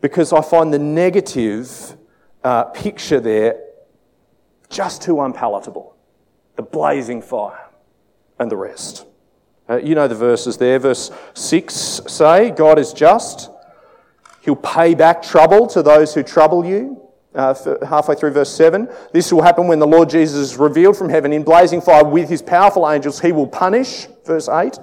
because 0.00 0.32
I 0.32 0.42
find 0.42 0.74
the 0.74 0.78
negative 0.78 1.96
uh, 2.42 2.64
picture 2.64 3.20
there 3.20 3.60
just 4.68 5.02
too 5.02 5.20
unpalatable. 5.20 5.94
The 6.56 6.62
blazing 6.62 7.22
fire 7.22 7.68
and 8.38 8.50
the 8.50 8.56
rest. 8.56 9.06
Uh, 9.68 9.76
you 9.76 9.94
know 9.94 10.08
the 10.08 10.14
verses 10.14 10.56
there. 10.56 10.78
Verse 10.78 11.10
6 11.34 11.74
say, 12.06 12.50
God 12.50 12.78
is 12.78 12.92
just. 12.92 13.48
He'll 14.42 14.56
pay 14.56 14.94
back 14.94 15.22
trouble 15.22 15.66
to 15.68 15.82
those 15.82 16.14
who 16.14 16.22
trouble 16.24 16.64
you. 16.64 16.99
Uh, 17.32 17.54
halfway 17.86 18.16
through 18.16 18.32
verse 18.32 18.52
7. 18.52 18.88
This 19.12 19.32
will 19.32 19.42
happen 19.42 19.68
when 19.68 19.78
the 19.78 19.86
Lord 19.86 20.10
Jesus 20.10 20.50
is 20.50 20.56
revealed 20.56 20.96
from 20.96 21.08
heaven 21.08 21.32
in 21.32 21.44
blazing 21.44 21.80
fire 21.80 22.04
with 22.04 22.28
his 22.28 22.42
powerful 22.42 22.90
angels. 22.90 23.20
He 23.20 23.30
will 23.30 23.46
punish, 23.46 24.08
verse 24.26 24.48
8, 24.48 24.76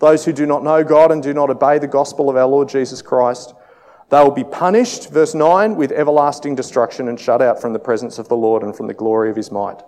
those 0.00 0.24
who 0.24 0.32
do 0.32 0.46
not 0.46 0.64
know 0.64 0.82
God 0.82 1.12
and 1.12 1.22
do 1.22 1.32
not 1.32 1.48
obey 1.48 1.78
the 1.78 1.86
gospel 1.86 2.28
of 2.28 2.36
our 2.36 2.48
Lord 2.48 2.68
Jesus 2.68 3.02
Christ. 3.02 3.54
They 4.08 4.20
will 4.20 4.32
be 4.32 4.42
punished, 4.42 5.10
verse 5.10 5.34
9, 5.34 5.76
with 5.76 5.92
everlasting 5.92 6.56
destruction 6.56 7.06
and 7.06 7.20
shut 7.20 7.40
out 7.40 7.60
from 7.60 7.72
the 7.72 7.78
presence 7.78 8.18
of 8.18 8.28
the 8.28 8.36
Lord 8.36 8.64
and 8.64 8.76
from 8.76 8.88
the 8.88 8.94
glory 8.94 9.30
of 9.30 9.36
his 9.36 9.52
might. 9.52 9.80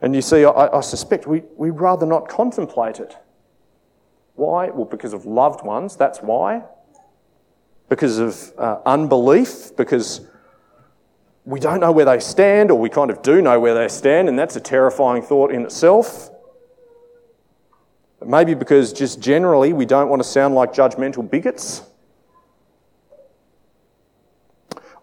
And 0.00 0.14
you 0.14 0.22
see, 0.22 0.46
I, 0.46 0.78
I 0.78 0.80
suspect 0.80 1.26
we, 1.26 1.42
we'd 1.56 1.78
rather 1.78 2.06
not 2.06 2.28
contemplate 2.28 2.98
it. 2.98 3.16
Why? 4.34 4.70
Well, 4.70 4.86
because 4.86 5.12
of 5.12 5.26
loved 5.26 5.62
ones, 5.62 5.96
that's 5.96 6.20
why. 6.20 6.62
Because 7.92 8.18
of 8.18 8.54
uh, 8.56 8.78
unbelief, 8.86 9.76
because 9.76 10.22
we 11.44 11.60
don't 11.60 11.78
know 11.78 11.92
where 11.92 12.06
they 12.06 12.20
stand, 12.20 12.70
or 12.70 12.78
we 12.78 12.88
kind 12.88 13.10
of 13.10 13.20
do 13.20 13.42
know 13.42 13.60
where 13.60 13.74
they 13.74 13.86
stand, 13.88 14.30
and 14.30 14.38
that's 14.38 14.56
a 14.56 14.62
terrifying 14.62 15.20
thought 15.20 15.52
in 15.52 15.60
itself. 15.60 16.30
Maybe 18.24 18.54
because 18.54 18.94
just 18.94 19.20
generally 19.20 19.74
we 19.74 19.84
don't 19.84 20.08
want 20.08 20.22
to 20.22 20.26
sound 20.26 20.54
like 20.54 20.72
judgmental 20.72 21.30
bigots. 21.30 21.82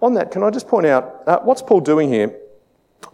On 0.01 0.15
that, 0.15 0.31
can 0.31 0.41
I 0.41 0.49
just 0.49 0.67
point 0.67 0.87
out 0.87 1.21
uh, 1.27 1.41
what's 1.41 1.61
Paul 1.61 1.81
doing 1.81 2.11
here? 2.11 2.38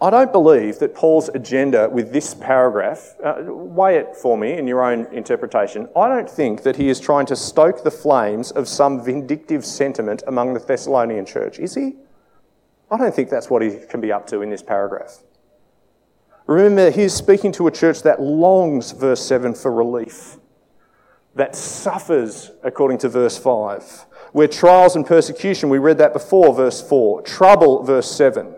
I 0.02 0.10
don't 0.10 0.32
believe 0.32 0.80
that 0.80 0.94
Paul's 0.94 1.30
agenda 1.30 1.90
with 1.90 2.12
this 2.12 2.34
paragraph, 2.34 3.16
uh, 3.24 3.36
weigh 3.46 3.98
it 3.98 4.16
for 4.16 4.38
me 4.38 4.54
in 4.54 4.68
your 4.68 4.84
own 4.84 5.06
interpretation, 5.14 5.88
I 5.96 6.10
don't 6.10 6.30
think 6.30 6.64
that 6.64 6.76
he 6.76 6.90
is 6.90 7.00
trying 7.00 7.28
to 7.28 7.36
stoke 7.36 7.84
the 7.84 7.92
flames 7.92 8.52
of 8.52 8.68
some 8.68 9.04
vindictive 9.04 9.64
sentiment 9.64 10.22
among 10.28 10.54
the 10.54 10.60
Thessalonian 10.60 11.26
church, 11.26 11.60
is 11.60 11.76
he? 11.76 11.96
I 12.92 12.98
don't 12.98 13.16
think 13.16 13.30
that's 13.30 13.50
what 13.50 13.62
he 13.62 13.80
can 13.90 14.02
be 14.02 14.12
up 14.12 14.28
to 14.28 14.42
in 14.42 14.50
this 14.50 14.62
paragraph. 14.62 15.20
Remember, 16.46 16.92
he's 16.92 17.14
speaking 17.14 17.52
to 17.54 17.68
a 17.68 17.72
church 17.72 18.04
that 18.04 18.22
longs, 18.22 18.92
verse 18.92 19.26
7, 19.26 19.56
for 19.56 19.72
relief, 19.72 20.38
that 21.34 21.56
suffers, 21.56 22.52
according 22.64 22.98
to 23.00 23.10
verse 23.10 23.38
5, 23.38 24.06
where 24.34 24.48
trials 24.48 24.96
and 24.96 25.06
persecution, 25.06 25.70
we 25.70 25.80
read 25.80 25.98
that 25.98 26.14
before, 26.14 26.54
verse 26.54 26.88
4, 26.88 27.22
trouble, 27.24 27.84
verse 27.84 28.12
7, 28.12 28.56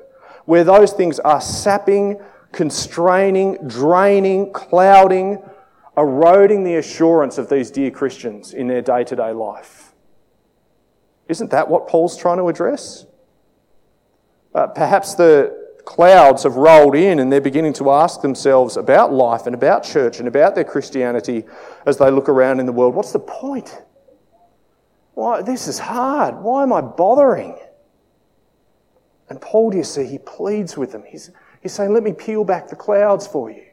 where 0.48 0.64
those 0.64 0.92
things 0.92 1.20
are 1.20 1.40
sapping, 1.40 2.20
constraining, 2.52 3.58
draining, 3.68 4.52
clouding, 4.52 5.38
eroding 5.96 6.64
the 6.64 6.76
assurance 6.76 7.38
of 7.38 7.50
these 7.50 7.70
dear 7.70 7.92
Christians 7.92 8.54
in 8.54 8.68
their 8.68 8.82
day 8.82 9.04
to 9.04 9.16
day 9.16 9.32
life. 9.32 9.94
Isn't 11.28 11.52
that 11.52 11.70
what 11.70 11.88
Paul's 11.88 12.18
trying 12.18 12.38
to 12.38 12.50
address? 12.50 13.06
Uh, 14.56 14.66
perhaps 14.68 15.14
the, 15.14 15.68
clouds 15.88 16.44
have 16.44 16.58
rolled 16.58 16.96
in 16.96 17.20
and 17.20 17.32
they're 17.32 17.40
beginning 17.40 17.72
to 17.72 17.90
ask 17.90 18.22
themselves 18.22 18.76
about 18.76 19.14
life 19.14 19.48
and 19.48 19.56
about 19.56 19.84
church 19.84 20.20
and 20.20 20.28
about 20.28 20.54
their 20.54 20.66
Christianity 20.66 21.46
as 21.86 21.98
they 21.98 22.12
look 22.12 22.28
around 22.28 22.60
in 22.60 22.66
the 22.66 22.74
world. 22.74 22.94
What's 22.94 23.14
the 23.14 23.20
point? 23.20 23.82
Why, 25.14 25.42
this 25.42 25.68
is 25.68 25.80
hard. 25.80 26.44
Why 26.44 26.64
am 26.64 26.74
I 26.74 26.82
bothering? 26.82 27.58
And 29.30 29.42
Paul, 29.42 29.72
do 29.72 29.78
you 29.78 29.84
see, 29.84 30.06
he 30.06 30.20
pleads 30.20 30.78
with 30.78 30.92
them. 30.92 31.04
He's, 31.08 31.32
he's 31.62 31.74
saying, 31.74 31.94
Let 31.94 32.04
me 32.04 32.14
peel 32.14 32.44
back 32.44 32.68
the 32.68 32.76
clouds 32.76 33.28
for 33.28 33.52
you. 33.52 33.66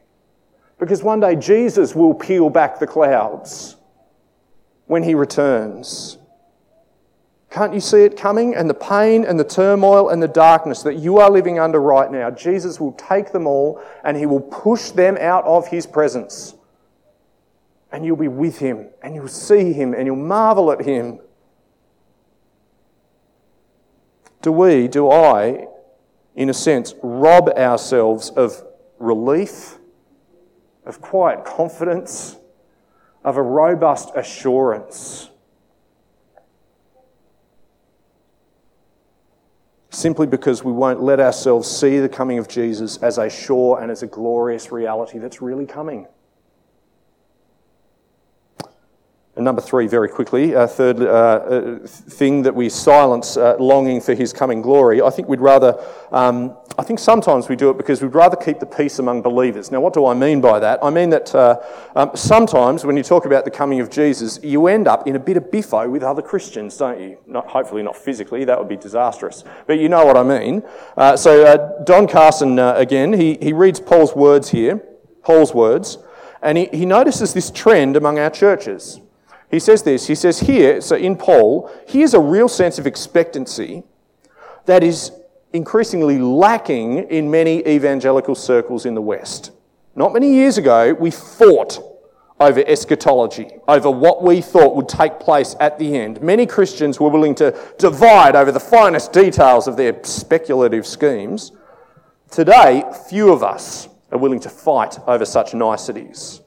Because 0.79 1.03
one 1.03 1.21
day 1.21 1.37
Jesus 1.37 1.95
will 1.95 2.15
peel 2.15 2.51
back 2.51 2.79
the 2.79 2.87
clouds 2.87 3.77
when 4.87 5.03
he 5.03 5.15
returns. 5.15 6.19
Can't 7.55 7.73
you 7.73 7.79
see 7.79 8.03
it 8.03 8.17
coming? 8.17 8.57
And 8.57 8.69
the 8.69 8.75
pain 8.75 9.25
and 9.25 9.39
the 9.39 9.45
turmoil 9.45 10.09
and 10.09 10.21
the 10.21 10.27
darkness 10.27 10.83
that 10.83 10.97
you 10.97 11.19
are 11.19 11.31
living 11.31 11.61
under 11.61 11.81
right 11.81 12.11
now, 12.11 12.29
Jesus 12.29 12.81
will 12.81 12.95
take 12.95 13.31
them 13.31 13.47
all 13.47 13.81
and 14.03 14.17
he 14.17 14.27
will 14.27 14.41
push 14.41 14.91
them 14.91 15.17
out 15.21 15.45
of 15.45 15.69
his 15.69 15.87
presence. 15.87 16.57
And 17.93 18.05
you'll 18.05 18.17
be 18.17 18.27
with 18.27 18.59
him 18.59 18.89
and 19.03 19.15
you'll 19.15 19.29
see 19.29 19.73
him 19.73 19.95
and 19.95 20.05
you'll 20.05 20.17
marvel 20.17 20.73
at 20.73 20.81
him. 20.81 21.21
Do 24.45 24.53
we, 24.53 24.89
do 24.89 25.11
I, 25.11 25.69
in 26.37 26.51
a 26.51 26.55
sense, 26.55 26.95
rob 27.03 27.49
ourselves 27.49 28.29
of 28.29 28.63
relief, 28.99 29.79
of 30.85 31.01
quiet 31.01 31.47
confidence, 31.47 32.37
of 33.25 33.39
a 33.39 33.43
robust 33.43 34.11
assurance? 34.15 35.31
simply 39.91 40.27
because 40.27 40.63
we 40.63 40.73
won't 40.73 41.01
let 41.01 41.21
ourselves 41.21 41.71
see 41.71 42.01
the 42.01 42.09
coming 42.09 42.37
of 42.37 42.49
Jesus 42.49 42.99
as 42.99 43.17
a 43.17 43.31
sure 43.31 43.81
and 43.81 43.93
as 43.93 44.03
a 44.03 44.07
glorious 44.09 44.73
reality 44.73 45.19
that's 45.19 45.41
really 45.41 45.65
coming. 45.65 46.07
And 49.34 49.34
number 49.45 49.61
three, 49.61 49.87
very 49.87 50.09
quickly, 50.09 50.53
a 50.55 50.67
third 50.67 51.01
uh, 51.01 51.05
uh, 51.05 51.79
thing 51.87 52.43
that 52.43 52.55
we 52.55 52.69
silence 52.69 53.37
uh, 53.37 53.57
longing 53.61 54.01
for 54.01 54.15
his 54.15 54.33
coming 54.33 54.63
glory. 54.63 55.03
I 55.03 55.11
think 55.11 55.29
we'd 55.29 55.41
rather, 55.41 55.79
um, 56.11 56.57
I 56.79 56.83
think 56.83 56.99
sometimes 56.99 57.49
we 57.49 57.55
do 57.55 57.71
it 57.71 57.77
because 57.77 58.03
we'd 58.03 58.15
rather 58.15 58.37
keep 58.37 58.59
the 58.59 58.67
peace 58.67 58.99
among 58.99 59.23
believers. 59.23 59.71
Now, 59.71 59.81
what 59.81 59.93
do 59.93 60.07
I 60.07 60.15
mean 60.15 60.41
by 60.41 60.59
that? 60.59 60.81
I 60.83 60.91
mean 60.91 61.11
that 61.11 61.35
uh, 61.35 61.61
um, 61.95 62.11
sometimes 62.15 62.85
when 62.85 62.97
you 62.97 63.03
talk 63.03 63.27
about 63.27 63.45
the 63.45 63.51
coming 63.51 63.81
of 63.81 63.91
Jesus, 63.91 64.41
you 64.43 64.67
end 64.67 64.89
up 64.89 65.07
in 65.07 65.15
a 65.15 65.21
bit 65.21 65.37
of 65.37 65.51
biffo 65.53 65.89
with 65.89 66.03
other 66.03 66.23
Christians, 66.23 66.77
don't 66.77 67.01
you? 67.01 67.19
Not, 67.27 67.47
hopefully 67.47 67.83
not 67.83 67.97
physically, 67.97 68.45
that 68.47 68.59
would 68.59 68.69
be 68.69 68.77
disastrous. 68.77 69.45
But 69.67 69.79
you 69.79 69.89
know 69.89 70.05
what 70.05 70.17
I 70.17 70.23
mean. 70.23 70.63
Uh, 70.97 71.17
so, 71.17 71.45
uh, 71.45 71.85
Don 71.85 72.09
Carson, 72.09 72.59
again, 72.59 73.13
he, 73.13 73.39
he 73.41 73.53
reads 73.53 73.79
Paul's 73.79 74.17
words 74.17 74.51
here, 74.51 74.83
Paul's 75.23 75.55
words, 75.55 75.99
and 76.43 76.59
he, 76.59 76.67
he 76.67 76.85
notices 76.85 77.33
this 77.33 77.51
trend 77.51 77.97
among 77.97 78.19
our 78.19 78.31
churches. 78.31 79.01
He 79.55 79.61
says 79.61 79.85
this 79.85 80.09
He 80.09 80.17
says, 80.17 80.41
here, 80.41 80.81
so 80.81 80.97
in 80.97 81.17
Paul, 81.17 81.71
here's 81.87 82.13
a 82.13 82.19
real 82.19 82.49
sense 82.49 82.81
of 82.81 82.89
expectancy 82.89 83.85
that 84.67 84.83
is 84.83 85.13
increasingly 85.53 86.19
lacking 86.19 87.09
in 87.09 87.31
many 87.31 87.65
evangelical 87.67 88.35
circles 88.35 88.85
in 88.85 88.97
the 88.97 89.01
West. 89.01 89.53
Not 89.95 90.13
many 90.13 90.35
years 90.35 90.59
ago, 90.59 90.93
we 90.95 91.13
fought 91.13 91.79
over 92.41 92.65
eschatology, 92.67 93.49
over 93.69 93.89
what 93.89 94.25
we 94.25 94.41
thought 94.41 94.75
would 94.75 94.89
take 94.89 95.21
place 95.21 95.55
at 95.61 95.79
the 95.79 95.97
end. 95.97 96.21
Many 96.21 96.47
Christians 96.47 96.99
were 96.99 97.11
willing 97.11 97.37
to 97.37 97.57
divide 97.79 98.35
over 98.35 98.51
the 98.51 98.59
finest 98.59 99.13
details 99.13 99.69
of 99.69 99.77
their 99.77 100.03
speculative 100.03 100.85
schemes. 100.85 101.53
Today, 102.29 102.83
few 103.09 103.33
of 103.33 103.45
us 103.45 103.89
are 104.11 104.19
willing 104.19 104.41
to 104.41 104.49
fight 104.49 104.99
over 105.07 105.25
such 105.25 105.55
niceties. 105.55 106.41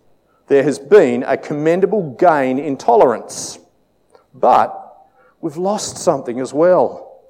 There 0.48 0.64
has 0.64 0.80
been 0.80 1.24
a 1.24 1.38
commendable 1.38 2.16
gain 2.18 2.58
in 2.58 2.78
tolerance, 2.78 3.60
but 4.34 5.08
we've 5.42 5.58
lost 5.58 5.98
something 5.98 6.40
as 6.40 6.54
well. 6.54 7.22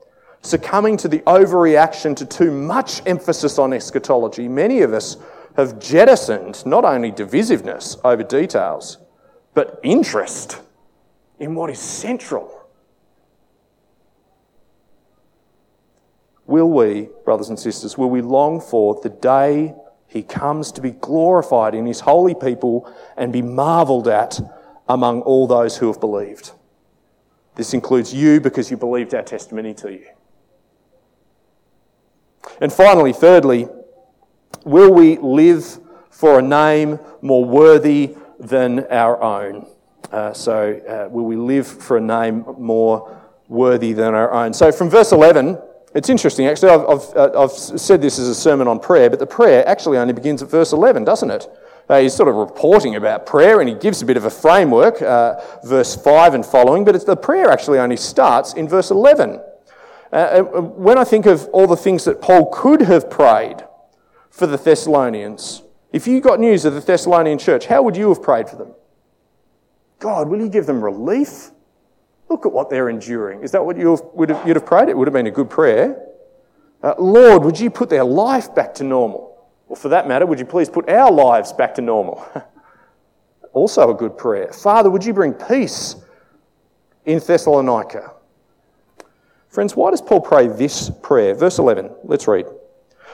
Succumbing 0.42 0.98
to 0.98 1.08
the 1.08 1.20
overreaction 1.20 2.16
to 2.16 2.26
too 2.26 2.52
much 2.52 3.02
emphasis 3.08 3.58
on 3.58 3.74
eschatology, 3.74 4.48
many 4.48 4.82
of 4.82 4.94
us 4.94 5.18
have 5.56 5.80
jettisoned 5.80 6.64
not 6.66 6.86
only 6.86 7.12
divisiveness 7.12 8.00
over 8.06 8.22
details, 8.22 9.00
but 9.56 9.80
interest 9.82 10.62
in 11.40 11.56
what 11.56 11.72
is 11.72 11.80
central. 11.80 12.54
Will 16.46 16.70
we, 16.70 17.10
brothers 17.26 17.50
and 17.50 17.60
sisters, 17.60 17.98
will 17.98 18.10
we 18.12 18.22
long 18.22 18.62
for 18.62 19.00
the 19.02 19.10
day 19.10 19.74
he 20.08 20.24
comes 20.24 20.72
to 20.74 20.82
be 20.82 20.92
glorified 20.92 21.76
in 21.76 21.86
his 21.86 22.00
holy 22.00 22.36
people 22.36 22.92
and 23.18 23.34
be 23.34 23.42
marvelled 23.42 24.08
at 24.08 24.40
among 24.88 25.22
all 25.22 25.48
those 25.48 25.78
who 25.78 25.88
have 25.88 26.00
believed? 26.00 26.52
This 27.56 27.74
includes 27.74 28.14
you 28.14 28.40
because 28.40 28.72
you 28.72 28.78
believed 28.78 29.14
our 29.14 29.24
testimony 29.24 29.74
to 29.76 29.92
you. 29.92 30.08
And 32.62 32.72
finally, 32.72 33.14
thirdly, 33.14 33.68
Will 34.68 34.94
we 34.94 35.18
live 35.18 35.80
for 36.10 36.40
a 36.40 36.42
name 36.42 37.00
more 37.22 37.46
worthy 37.46 38.18
than 38.38 38.86
our 38.88 39.22
own? 39.24 39.66
Uh, 40.12 40.34
so, 40.34 40.82
uh, 40.88 41.10
will 41.10 41.24
we 41.24 41.38
live 41.38 41.66
for 41.66 41.96
a 41.96 42.02
name 42.02 42.44
more 42.58 43.18
worthy 43.48 43.94
than 43.94 44.14
our 44.14 44.34
own? 44.34 44.54
So, 44.54 44.74
from 44.74 44.90
verse 44.90 45.14
11, 45.14 45.58
it's 45.98 46.10
interesting, 46.10 46.46
actually. 46.46 46.70
I've, 46.70 46.88
I've, 46.88 47.16
uh, 47.16 47.44
I've 47.44 47.52
said 47.52 48.02
this 48.02 48.20
as 48.20 48.28
a 48.28 48.36
sermon 48.36 48.68
on 48.68 48.80
prayer, 48.80 49.10
but 49.10 49.20
the 49.20 49.28
prayer 49.28 49.68
actually 49.68 49.98
only 49.98 50.14
begins 50.14 50.42
at 50.42 50.50
verse 50.50 50.72
11, 50.72 51.04
doesn't 51.04 51.32
it? 51.32 51.48
Uh, 51.90 52.00
he's 52.00 52.14
sort 52.14 52.30
of 52.30 52.36
reporting 52.36 52.96
about 52.96 53.26
prayer 53.26 53.60
and 53.60 53.70
he 53.70 53.76
gives 53.76 54.02
a 54.02 54.06
bit 54.06 54.18
of 54.18 54.26
a 54.26 54.30
framework, 54.30 55.02
uh, 55.02 55.42
verse 55.64 55.96
5 55.96 56.34
and 56.34 56.46
following, 56.46 56.86
but 56.86 57.06
the 57.06 57.16
prayer 57.16 57.50
actually 57.50 57.80
only 57.80 57.98
starts 57.98 58.54
in 58.54 58.68
verse 58.68 58.92
11. 58.92 59.42
Uh, 60.12 60.42
when 60.42 60.98
I 60.98 61.04
think 61.04 61.26
of 61.26 61.48
all 61.50 61.68
the 61.68 61.78
things 61.78 62.06
that 62.06 62.22
Paul 62.22 62.50
could 62.52 62.82
have 62.82 63.10
prayed, 63.10 63.64
for 64.38 64.46
the 64.46 64.58
Thessalonians. 64.58 65.64
If 65.92 66.06
you 66.06 66.22
got 66.22 66.40
news 66.40 66.64
of 66.64 66.76
the 66.76 66.80
Thessalonian 66.80 67.40
church, 67.40 67.66
how 67.66 67.82
would 67.82 67.98
you 67.98 68.10
have 68.10 68.22
prayed 68.22 68.48
for 68.48 68.56
them? 68.56 68.76
God, 69.98 70.30
will 70.30 70.40
you 70.40 70.48
give 70.48 70.68
them 70.68 70.84
relief? 70.84 71.50
Look 72.30 72.46
at 72.46 72.52
what 72.52 72.70
they're 72.70 72.90
enduring. 72.90 73.42
Is 73.42 73.52
that 73.52 73.66
what 73.66 73.78
you 73.78 73.98
would 74.14 74.30
have, 74.30 74.48
you'd 74.48 74.56
have 74.56 74.66
prayed? 74.66 74.90
It 74.90 74.98
would 74.98 75.08
have 75.08 75.14
been 75.14 75.28
a 75.28 75.32
good 75.32 75.50
prayer. 75.50 76.04
Uh, 76.84 76.94
Lord, 77.00 77.44
would 77.44 77.60
you 77.60 77.70
put 77.70 77.90
their 77.90 78.04
life 78.04 78.54
back 78.54 78.74
to 78.76 78.84
normal? 78.84 79.48
Or 79.68 79.76
for 79.76 79.90
that 79.90 80.08
matter, 80.08 80.26
would 80.26 80.40
you 80.40 80.46
please 80.46 80.70
put 80.70 80.90
our 80.90 81.12
lives 81.12 81.54
back 81.54 81.76
to 81.76 81.82
normal? 81.82 82.26
also 83.54 83.90
a 83.90 83.94
good 83.94 84.18
prayer. 84.18 84.52
Father, 84.52 84.90
would 84.90 85.04
you 85.04 85.14
bring 85.14 85.34
peace 85.34 85.96
in 87.06 87.20
Thessalonica? 87.20 88.14
Friends, 89.50 89.76
why 89.76 89.92
does 89.92 90.02
Paul 90.02 90.22
pray 90.22 90.48
this 90.48 90.92
prayer? 91.02 91.34
Verse 91.34 91.58
11, 91.58 91.90
let's 92.04 92.28
read. 92.28 92.46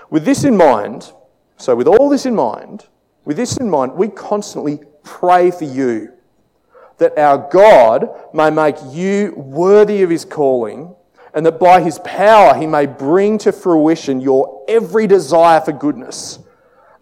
With 0.09 0.25
this 0.25 0.43
in 0.43 0.57
mind, 0.57 1.11
so 1.57 1.75
with 1.75 1.87
all 1.87 2.09
this 2.09 2.25
in 2.25 2.35
mind, 2.35 2.87
with 3.25 3.37
this 3.37 3.57
in 3.57 3.69
mind, 3.69 3.93
we 3.93 4.09
constantly 4.09 4.79
pray 5.03 5.51
for 5.51 5.63
you 5.63 6.12
that 6.97 7.17
our 7.17 7.49
God 7.51 8.09
may 8.33 8.49
make 8.49 8.75
you 8.91 9.33
worthy 9.35 10.03
of 10.03 10.09
his 10.09 10.25
calling 10.25 10.95
and 11.33 11.45
that 11.45 11.59
by 11.59 11.81
his 11.81 11.99
power 11.99 12.55
he 12.55 12.67
may 12.67 12.85
bring 12.85 13.37
to 13.39 13.51
fruition 13.51 14.21
your 14.21 14.63
every 14.67 15.07
desire 15.07 15.59
for 15.61 15.71
goodness 15.71 16.39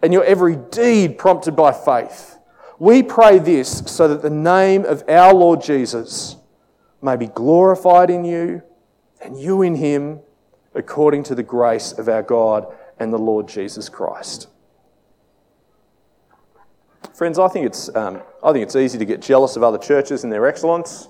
and 0.02 0.12
your 0.12 0.24
every 0.24 0.56
deed 0.56 1.18
prompted 1.18 1.54
by 1.54 1.72
faith. 1.72 2.38
We 2.78 3.02
pray 3.02 3.38
this 3.38 3.82
so 3.86 4.08
that 4.08 4.22
the 4.22 4.30
name 4.30 4.84
of 4.84 5.04
our 5.08 5.32
Lord 5.32 5.62
Jesus 5.62 6.36
may 7.00 7.16
be 7.16 7.26
glorified 7.26 8.10
in 8.10 8.24
you 8.24 8.62
and 9.20 9.38
you 9.40 9.62
in 9.62 9.76
him 9.76 10.20
according 10.74 11.22
to 11.24 11.34
the 11.34 11.42
grace 11.42 11.92
of 11.92 12.08
our 12.08 12.22
God 12.22 12.66
and 12.98 13.12
the 13.12 13.18
Lord 13.18 13.46
Jesus 13.46 13.88
Christ. 13.88 14.48
Friends, 17.14 17.38
I 17.38 17.46
think 17.48 17.66
it's, 17.66 17.94
um, 17.94 18.22
I 18.42 18.52
think 18.52 18.62
it's 18.62 18.74
easy 18.74 18.98
to 18.98 19.04
get 19.04 19.20
jealous 19.20 19.56
of 19.56 19.62
other 19.62 19.76
churches 19.76 20.24
and 20.24 20.32
their 20.32 20.46
excellence, 20.46 21.08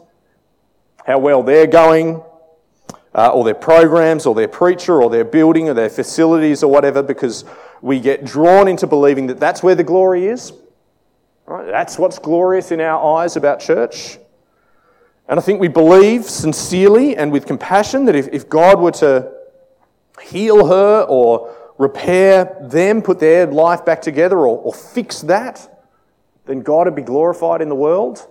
how 1.06 1.18
well 1.18 1.44
they're 1.44 1.68
going, 1.68 2.20
uh, 3.14 3.28
or 3.28 3.44
their 3.44 3.54
programs, 3.54 4.26
or 4.26 4.34
their 4.34 4.48
preacher, 4.48 5.00
or 5.00 5.08
their 5.08 5.24
building, 5.24 5.68
or 5.68 5.74
their 5.74 5.88
facilities, 5.88 6.64
or 6.64 6.72
whatever, 6.72 7.04
because 7.04 7.44
we 7.82 8.00
get 8.00 8.24
drawn 8.24 8.66
into 8.66 8.88
believing 8.88 9.28
that 9.28 9.38
that's 9.38 9.62
where 9.62 9.76
the 9.76 9.84
glory 9.84 10.26
is. 10.26 10.52
Right? 11.46 11.66
That's 11.66 11.98
what's 11.98 12.18
glorious 12.18 12.72
in 12.72 12.80
our 12.80 13.18
eyes 13.18 13.36
about 13.36 13.60
church. 13.60 14.18
And 15.28 15.38
I 15.38 15.42
think 15.42 15.60
we 15.60 15.68
believe 15.68 16.24
sincerely 16.24 17.16
and 17.16 17.30
with 17.30 17.46
compassion 17.46 18.06
that 18.06 18.16
if, 18.16 18.26
if 18.32 18.48
God 18.48 18.80
were 18.80 18.90
to 18.92 19.32
heal 20.20 20.66
her 20.66 21.02
or 21.08 21.54
repair 21.78 22.56
them, 22.60 23.02
put 23.02 23.20
their 23.20 23.46
life 23.46 23.84
back 23.84 24.02
together, 24.02 24.38
or, 24.38 24.58
or 24.58 24.74
fix 24.74 25.20
that, 25.22 25.68
then 26.46 26.60
God 26.60 26.86
would 26.86 26.96
be 26.96 27.02
glorified 27.02 27.62
in 27.62 27.68
the 27.68 27.74
world. 27.74 28.28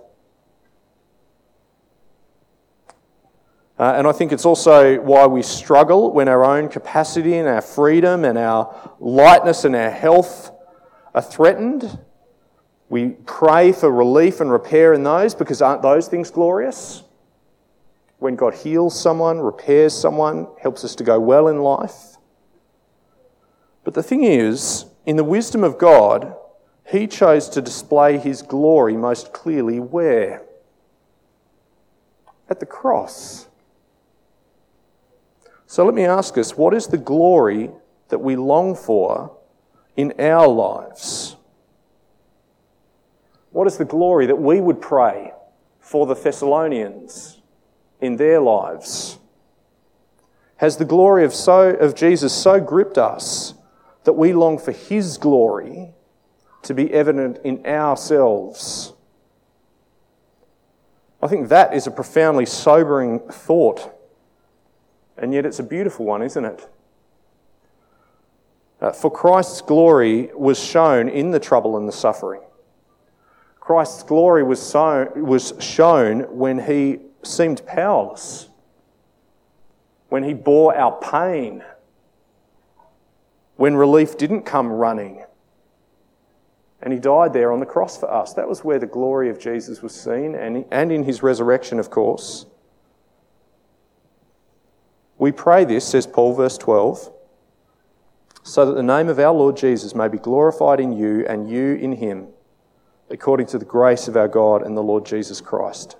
Uh, 3.78 3.94
and 3.96 4.06
I 4.06 4.12
think 4.12 4.32
it's 4.32 4.44
also 4.44 5.00
why 5.00 5.26
we 5.26 5.42
struggle 5.42 6.12
when 6.12 6.28
our 6.28 6.44
own 6.44 6.68
capacity 6.68 7.36
and 7.36 7.48
our 7.48 7.62
freedom 7.62 8.24
and 8.24 8.38
our 8.38 8.92
lightness 9.00 9.64
and 9.64 9.74
our 9.74 9.90
health 9.90 10.52
are 11.14 11.22
threatened. 11.22 11.98
We 12.88 13.10
pray 13.26 13.72
for 13.72 13.90
relief 13.90 14.40
and 14.40 14.52
repair 14.52 14.92
in 14.92 15.02
those 15.02 15.34
because 15.34 15.62
aren't 15.62 15.82
those 15.82 16.06
things 16.06 16.30
glorious? 16.30 17.02
When 18.18 18.36
God 18.36 18.54
heals 18.54 19.00
someone, 19.00 19.40
repairs 19.40 19.98
someone, 19.98 20.46
helps 20.60 20.84
us 20.84 20.94
to 20.96 21.02
go 21.02 21.18
well 21.18 21.48
in 21.48 21.58
life. 21.58 22.18
But 23.82 23.94
the 23.94 24.02
thing 24.02 24.22
is, 24.22 24.84
in 25.06 25.16
the 25.16 25.24
wisdom 25.24 25.64
of 25.64 25.78
God, 25.78 26.36
he 26.86 27.06
chose 27.06 27.48
to 27.50 27.62
display 27.62 28.18
his 28.18 28.42
glory 28.42 28.96
most 28.96 29.32
clearly 29.32 29.80
where? 29.80 30.42
At 32.48 32.60
the 32.60 32.66
cross. 32.66 33.48
So 35.66 35.84
let 35.84 35.94
me 35.94 36.04
ask 36.04 36.36
us 36.36 36.56
what 36.56 36.74
is 36.74 36.88
the 36.88 36.98
glory 36.98 37.70
that 38.08 38.18
we 38.18 38.36
long 38.36 38.74
for 38.74 39.34
in 39.96 40.12
our 40.18 40.46
lives? 40.46 41.36
What 43.52 43.66
is 43.66 43.78
the 43.78 43.84
glory 43.84 44.26
that 44.26 44.36
we 44.36 44.60
would 44.60 44.80
pray 44.80 45.32
for 45.78 46.06
the 46.06 46.14
Thessalonians 46.14 47.40
in 48.00 48.16
their 48.16 48.40
lives? 48.40 49.18
Has 50.56 50.76
the 50.76 50.84
glory 50.84 51.24
of, 51.24 51.34
so, 51.34 51.70
of 51.70 51.94
Jesus 51.94 52.32
so 52.32 52.60
gripped 52.60 52.98
us 52.98 53.54
that 54.04 54.12
we 54.12 54.32
long 54.32 54.58
for 54.58 54.72
His 54.72 55.16
glory 55.18 55.92
to 56.62 56.74
be 56.74 56.92
evident 56.92 57.38
in 57.44 57.64
ourselves. 57.66 58.92
I 61.20 61.28
think 61.28 61.48
that 61.48 61.74
is 61.74 61.86
a 61.86 61.90
profoundly 61.90 62.46
sobering 62.46 63.20
thought, 63.20 63.92
and 65.16 65.32
yet 65.32 65.46
it's 65.46 65.58
a 65.58 65.64
beautiful 65.64 66.06
one, 66.06 66.22
isn't 66.22 66.44
it? 66.44 66.68
Uh, 68.80 68.90
for 68.90 69.10
Christ's 69.10 69.60
glory 69.60 70.30
was 70.34 70.58
shown 70.58 71.08
in 71.08 71.30
the 71.30 71.38
trouble 71.38 71.76
and 71.76 71.86
the 71.86 71.92
suffering. 71.92 72.42
Christ's 73.60 74.02
glory 74.02 74.42
was, 74.42 74.60
so, 74.60 75.08
was 75.14 75.54
shown 75.60 76.22
when 76.36 76.58
he 76.58 76.98
seemed 77.22 77.64
powerless, 77.64 78.48
when 80.08 80.24
he 80.24 80.34
bore 80.34 80.76
our 80.76 80.98
pain 81.00 81.62
when 83.62 83.76
relief 83.76 84.18
didn't 84.18 84.42
come 84.42 84.72
running. 84.72 85.24
And 86.82 86.92
he 86.92 86.98
died 86.98 87.32
there 87.32 87.52
on 87.52 87.60
the 87.60 87.66
cross 87.66 87.96
for 87.96 88.12
us. 88.12 88.34
That 88.34 88.48
was 88.48 88.64
where 88.64 88.78
the 88.78 88.86
glory 88.86 89.30
of 89.30 89.38
Jesus 89.38 89.82
was 89.82 89.94
seen, 89.94 90.34
and, 90.34 90.64
and 90.70 90.90
in 90.90 91.04
his 91.04 91.22
resurrection, 91.22 91.78
of 91.78 91.90
course. 91.90 92.46
We 95.16 95.30
pray 95.30 95.64
this, 95.64 95.86
says 95.86 96.06
Paul, 96.06 96.34
verse 96.34 96.58
12, 96.58 97.12
so 98.42 98.66
that 98.66 98.72
the 98.72 98.82
name 98.82 99.08
of 99.08 99.20
our 99.20 99.32
Lord 99.32 99.56
Jesus 99.56 99.94
may 99.94 100.08
be 100.08 100.18
glorified 100.18 100.80
in 100.80 100.92
you 100.92 101.24
and 101.28 101.48
you 101.48 101.74
in 101.74 101.92
him, 101.92 102.26
according 103.08 103.46
to 103.46 103.58
the 103.58 103.64
grace 103.64 104.08
of 104.08 104.16
our 104.16 104.26
God 104.26 104.62
and 104.62 104.76
the 104.76 104.82
Lord 104.82 105.06
Jesus 105.06 105.40
Christ. 105.40 105.96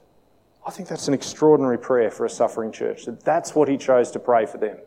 I 0.67 0.73
think 0.73 0.89
that's 0.89 1.07
an 1.07 1.15
extraordinary 1.15 1.79
prayer 1.79 2.11
for 2.11 2.27
a 2.27 2.31
suffering 2.31 2.73
church, 2.73 3.05
that 3.05 3.25
that's 3.25 3.55
what 3.55 3.69
he 3.69 3.77
chose 3.77 4.11
to 4.13 4.19
pray 4.19 4.47
for 4.47 4.59
them. 4.59 4.79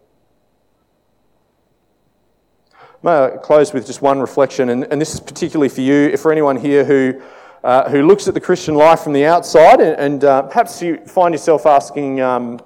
May 3.06 3.12
I 3.12 3.30
close 3.38 3.72
with 3.72 3.86
just 3.86 4.02
one 4.02 4.20
reflection, 4.20 4.70
and, 4.70 4.86
and 4.86 5.00
this 5.00 5.14
is 5.14 5.20
particularly 5.20 5.70
for 5.70 5.82
you, 5.82 6.08
if 6.08 6.22
for 6.22 6.32
anyone 6.32 6.56
here 6.56 6.84
who 6.84 7.22
uh, 7.64 7.88
who 7.88 8.02
looks 8.02 8.28
at 8.28 8.34
the 8.34 8.42
Christian 8.42 8.74
life 8.74 9.02
from 9.02 9.14
the 9.14 9.26
outside, 9.26 9.80
and, 9.80 9.96
and 10.00 10.24
uh, 10.24 10.42
perhaps 10.42 10.82
you 10.82 10.98
find 11.06 11.32
yourself 11.32 11.68
asking, 11.68 12.20
um, 12.22 12.60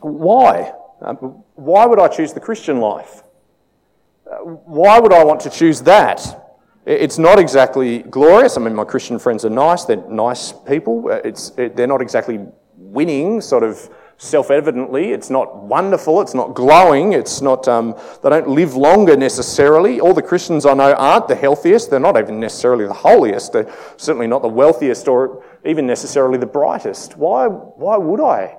why? 0.00 0.72
Um, 1.00 1.44
why 1.54 1.86
would 1.86 2.00
I 2.00 2.08
choose 2.08 2.32
the 2.32 2.40
Christian 2.40 2.80
life? 2.80 3.22
Uh, 4.28 4.38
why 4.38 4.98
would 4.98 5.12
I 5.12 5.22
want 5.22 5.38
to 5.42 5.50
choose 5.50 5.80
that? 5.82 6.56
It's 6.84 7.18
not 7.18 7.38
exactly 7.38 8.00
glorious. 8.00 8.56
I 8.56 8.60
mean, 8.62 8.74
my 8.74 8.82
Christian 8.84 9.20
friends 9.20 9.44
are 9.44 9.50
nice. 9.50 9.84
They're 9.84 10.04
nice 10.08 10.50
people. 10.50 11.08
Uh, 11.08 11.20
it's, 11.24 11.52
it, 11.56 11.76
they're 11.76 11.86
not 11.86 12.02
exactly 12.02 12.40
winning, 12.76 13.40
sort 13.40 13.62
of 13.62 13.88
self 14.20 14.50
evidently. 14.50 15.12
It's 15.12 15.30
not 15.30 15.56
wonderful. 15.56 16.20
It's 16.20 16.34
not 16.34 16.54
glowing. 16.54 17.14
It's 17.14 17.40
not, 17.40 17.66
um, 17.66 17.98
they 18.22 18.28
don't 18.28 18.48
live 18.48 18.76
longer 18.76 19.16
necessarily. 19.16 19.98
All 19.98 20.12
the 20.12 20.22
Christians 20.22 20.66
I 20.66 20.74
know 20.74 20.92
aren't 20.92 21.26
the 21.26 21.34
healthiest. 21.34 21.90
They're 21.90 21.98
not 21.98 22.18
even 22.18 22.38
necessarily 22.38 22.86
the 22.86 22.92
holiest. 22.92 23.54
They're 23.54 23.72
certainly 23.96 24.26
not 24.26 24.42
the 24.42 24.48
wealthiest 24.48 25.08
or 25.08 25.42
even 25.64 25.86
necessarily 25.86 26.38
the 26.38 26.46
brightest. 26.46 27.16
Why, 27.16 27.46
why 27.46 27.96
would 27.96 28.20
I 28.20 28.58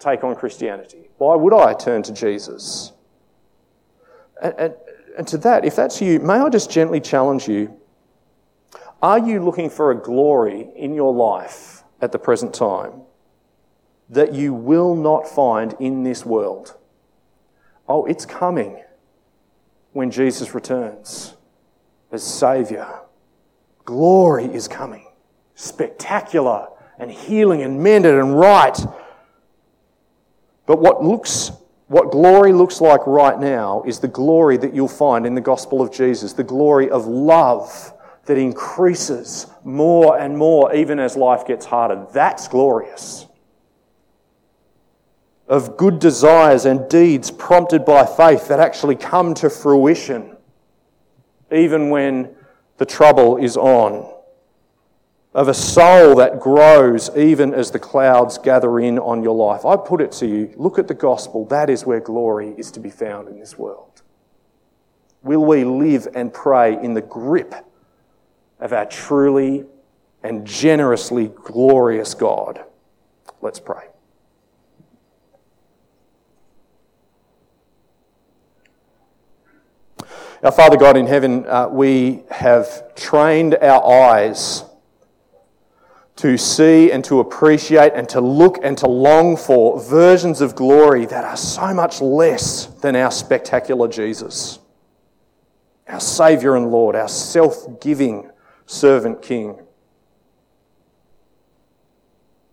take 0.00 0.24
on 0.24 0.34
Christianity? 0.34 1.08
Why 1.18 1.36
would 1.36 1.54
I 1.54 1.72
turn 1.72 2.02
to 2.02 2.12
Jesus? 2.12 2.92
And, 4.42 4.54
and, 4.58 4.74
and 5.16 5.28
to 5.28 5.38
that, 5.38 5.64
if 5.64 5.76
that's 5.76 6.02
you, 6.02 6.18
may 6.18 6.34
I 6.34 6.48
just 6.48 6.72
gently 6.72 7.00
challenge 7.00 7.46
you? 7.46 7.80
Are 9.00 9.20
you 9.20 9.44
looking 9.44 9.70
for 9.70 9.92
a 9.92 9.94
glory 9.94 10.70
in 10.74 10.92
your 10.92 11.14
life 11.14 11.84
at 12.00 12.10
the 12.10 12.18
present 12.18 12.52
time 12.52 13.03
that 14.08 14.34
you 14.34 14.52
will 14.52 14.94
not 14.94 15.28
find 15.28 15.74
in 15.80 16.02
this 16.02 16.24
world? 16.24 16.76
Oh, 17.88 18.04
it's 18.06 18.26
coming 18.26 18.82
when 19.92 20.10
Jesus 20.10 20.54
returns 20.54 21.34
as 22.10 22.22
Saviour. 22.22 23.02
Glory 23.84 24.46
is 24.46 24.68
coming. 24.68 25.06
Spectacular 25.54 26.68
and 26.98 27.10
healing 27.10 27.62
and 27.62 27.82
mended 27.82 28.14
and 28.14 28.38
right. 28.38 28.78
But 30.66 30.80
what 30.80 31.02
looks 31.02 31.52
what 31.88 32.10
glory 32.10 32.54
looks 32.54 32.80
like 32.80 33.06
right 33.06 33.38
now 33.38 33.82
is 33.86 33.98
the 33.98 34.08
glory 34.08 34.56
that 34.56 34.74
you'll 34.74 34.88
find 34.88 35.26
in 35.26 35.34
the 35.34 35.40
gospel 35.42 35.82
of 35.82 35.92
Jesus, 35.92 36.32
the 36.32 36.42
glory 36.42 36.88
of 36.88 37.06
love 37.06 37.92
that 38.24 38.38
increases 38.38 39.46
more 39.64 40.18
and 40.18 40.36
more 40.36 40.74
even 40.74 40.98
as 40.98 41.14
life 41.14 41.46
gets 41.46 41.66
harder. 41.66 42.06
That's 42.12 42.48
glorious. 42.48 43.26
Of 45.46 45.76
good 45.76 45.98
desires 45.98 46.64
and 46.64 46.88
deeds 46.88 47.30
prompted 47.30 47.84
by 47.84 48.06
faith 48.06 48.48
that 48.48 48.60
actually 48.60 48.96
come 48.96 49.34
to 49.34 49.50
fruition 49.50 50.36
even 51.52 51.90
when 51.90 52.34
the 52.78 52.86
trouble 52.86 53.36
is 53.36 53.56
on 53.56 54.10
of 55.34 55.48
a 55.48 55.54
soul 55.54 56.14
that 56.14 56.38
grows 56.38 57.14
even 57.16 57.52
as 57.52 57.72
the 57.72 57.78
clouds 57.78 58.38
gather 58.38 58.78
in 58.78 59.00
on 59.00 59.22
your 59.22 59.34
life. 59.34 59.66
I 59.66 59.76
put 59.76 60.00
it 60.00 60.12
to 60.12 60.26
you 60.26 60.54
look 60.56 60.78
at 60.78 60.86
the 60.86 60.94
gospel. 60.94 61.44
That 61.46 61.68
is 61.68 61.84
where 61.84 62.00
glory 62.00 62.54
is 62.56 62.70
to 62.72 62.80
be 62.80 62.90
found 62.90 63.28
in 63.28 63.40
this 63.40 63.58
world. 63.58 64.02
Will 65.22 65.44
we 65.44 65.64
live 65.64 66.06
and 66.14 66.32
pray 66.32 66.80
in 66.80 66.94
the 66.94 67.02
grip 67.02 67.54
of 68.60 68.72
our 68.72 68.86
truly 68.86 69.64
and 70.22 70.46
generously 70.46 71.32
glorious 71.34 72.14
God? 72.14 72.64
Let's 73.40 73.58
pray. 73.58 73.88
Our 80.44 80.52
Father 80.52 80.76
God 80.76 80.98
in 80.98 81.06
heaven, 81.06 81.46
uh, 81.46 81.68
we 81.70 82.22
have 82.30 82.94
trained 82.94 83.54
our 83.62 84.12
eyes 84.12 84.62
to 86.16 86.36
see 86.36 86.92
and 86.92 87.02
to 87.06 87.20
appreciate 87.20 87.94
and 87.94 88.06
to 88.10 88.20
look 88.20 88.58
and 88.62 88.76
to 88.76 88.86
long 88.86 89.38
for 89.38 89.80
versions 89.80 90.42
of 90.42 90.54
glory 90.54 91.06
that 91.06 91.24
are 91.24 91.38
so 91.38 91.72
much 91.72 92.02
less 92.02 92.66
than 92.66 92.94
our 92.94 93.10
spectacular 93.10 93.88
Jesus, 93.88 94.58
our 95.88 95.98
Saviour 95.98 96.56
and 96.56 96.70
Lord, 96.70 96.94
our 96.94 97.08
self 97.08 97.80
giving 97.80 98.30
servant 98.66 99.22
King. 99.22 99.62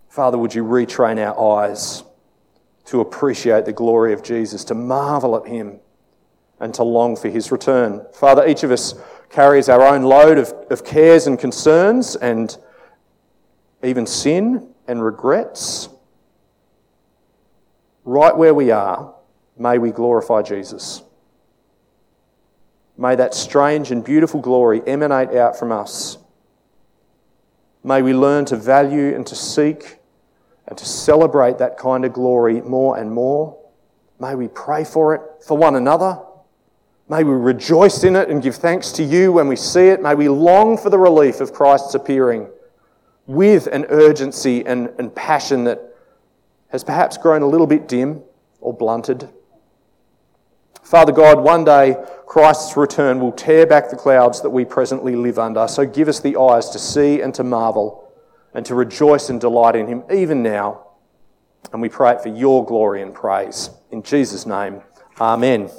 Father, 0.07 0.37
would 0.37 0.55
you 0.55 0.63
retrain 0.63 1.17
our 1.17 1.59
eyes 1.59 2.05
to 2.85 3.01
appreciate 3.01 3.65
the 3.65 3.73
glory 3.73 4.13
of 4.13 4.23
Jesus, 4.23 4.63
to 4.63 4.75
marvel 4.75 5.35
at 5.35 5.45
Him, 5.45 5.81
and 6.61 6.73
to 6.75 6.83
long 6.83 7.17
for 7.17 7.27
His 7.27 7.51
return? 7.51 8.05
Father, 8.13 8.47
each 8.47 8.63
of 8.63 8.71
us 8.71 8.93
carries 9.29 9.67
our 9.67 9.81
own 9.81 10.03
load 10.03 10.37
of, 10.37 10.53
of 10.69 10.85
cares 10.85 11.27
and 11.27 11.37
concerns 11.37 12.15
and 12.15 12.57
even 13.83 14.05
sin 14.05 14.69
and 14.87 15.03
regrets, 15.03 15.89
right 18.03 18.35
where 18.35 18.53
we 18.53 18.71
are, 18.71 19.13
may 19.57 19.77
we 19.77 19.91
glorify 19.91 20.41
Jesus. 20.41 21.03
May 22.97 23.15
that 23.15 23.33
strange 23.33 23.91
and 23.91 24.03
beautiful 24.03 24.41
glory 24.41 24.81
emanate 24.85 25.35
out 25.35 25.57
from 25.57 25.71
us. 25.71 26.17
May 27.83 28.01
we 28.01 28.13
learn 28.13 28.45
to 28.45 28.55
value 28.55 29.15
and 29.15 29.25
to 29.27 29.35
seek 29.35 29.97
and 30.67 30.77
to 30.77 30.85
celebrate 30.85 31.57
that 31.57 31.77
kind 31.77 32.05
of 32.05 32.13
glory 32.13 32.61
more 32.61 32.97
and 32.97 33.11
more. 33.11 33.57
May 34.19 34.35
we 34.35 34.47
pray 34.47 34.83
for 34.83 35.15
it 35.15 35.21
for 35.45 35.57
one 35.57 35.75
another. 35.75 36.19
May 37.11 37.25
we 37.25 37.33
rejoice 37.33 38.05
in 38.05 38.15
it 38.15 38.29
and 38.29 38.41
give 38.41 38.55
thanks 38.55 38.93
to 38.93 39.03
you 39.03 39.33
when 39.33 39.49
we 39.49 39.57
see 39.57 39.89
it. 39.89 40.01
May 40.01 40.15
we 40.15 40.29
long 40.29 40.77
for 40.77 40.89
the 40.89 40.97
relief 40.97 41.41
of 41.41 41.51
Christ's 41.51 41.93
appearing 41.93 42.47
with 43.27 43.67
an 43.67 43.85
urgency 43.89 44.65
and, 44.65 44.89
and 44.97 45.13
passion 45.13 45.65
that 45.65 45.93
has 46.69 46.85
perhaps 46.85 47.17
grown 47.17 47.41
a 47.41 47.47
little 47.47 47.67
bit 47.67 47.89
dim 47.89 48.21
or 48.61 48.73
blunted. 48.73 49.27
Father 50.83 51.11
God, 51.11 51.43
one 51.43 51.65
day 51.65 51.97
Christ's 52.27 52.77
return 52.77 53.19
will 53.19 53.33
tear 53.33 53.67
back 53.67 53.89
the 53.89 53.97
clouds 53.97 54.41
that 54.41 54.51
we 54.51 54.63
presently 54.63 55.17
live 55.17 55.37
under. 55.37 55.67
So 55.67 55.85
give 55.85 56.07
us 56.07 56.21
the 56.21 56.39
eyes 56.39 56.69
to 56.69 56.79
see 56.79 57.19
and 57.19 57.35
to 57.35 57.43
marvel 57.43 58.09
and 58.53 58.65
to 58.67 58.73
rejoice 58.73 59.29
and 59.29 59.41
delight 59.41 59.75
in 59.75 59.87
Him 59.87 60.03
even 60.09 60.41
now. 60.41 60.87
And 61.73 61.81
we 61.81 61.89
pray 61.89 62.13
it 62.13 62.21
for 62.21 62.29
your 62.29 62.65
glory 62.65 63.01
and 63.01 63.13
praise. 63.13 63.69
In 63.91 64.01
Jesus' 64.01 64.45
name, 64.45 64.81
Amen. 65.19 65.69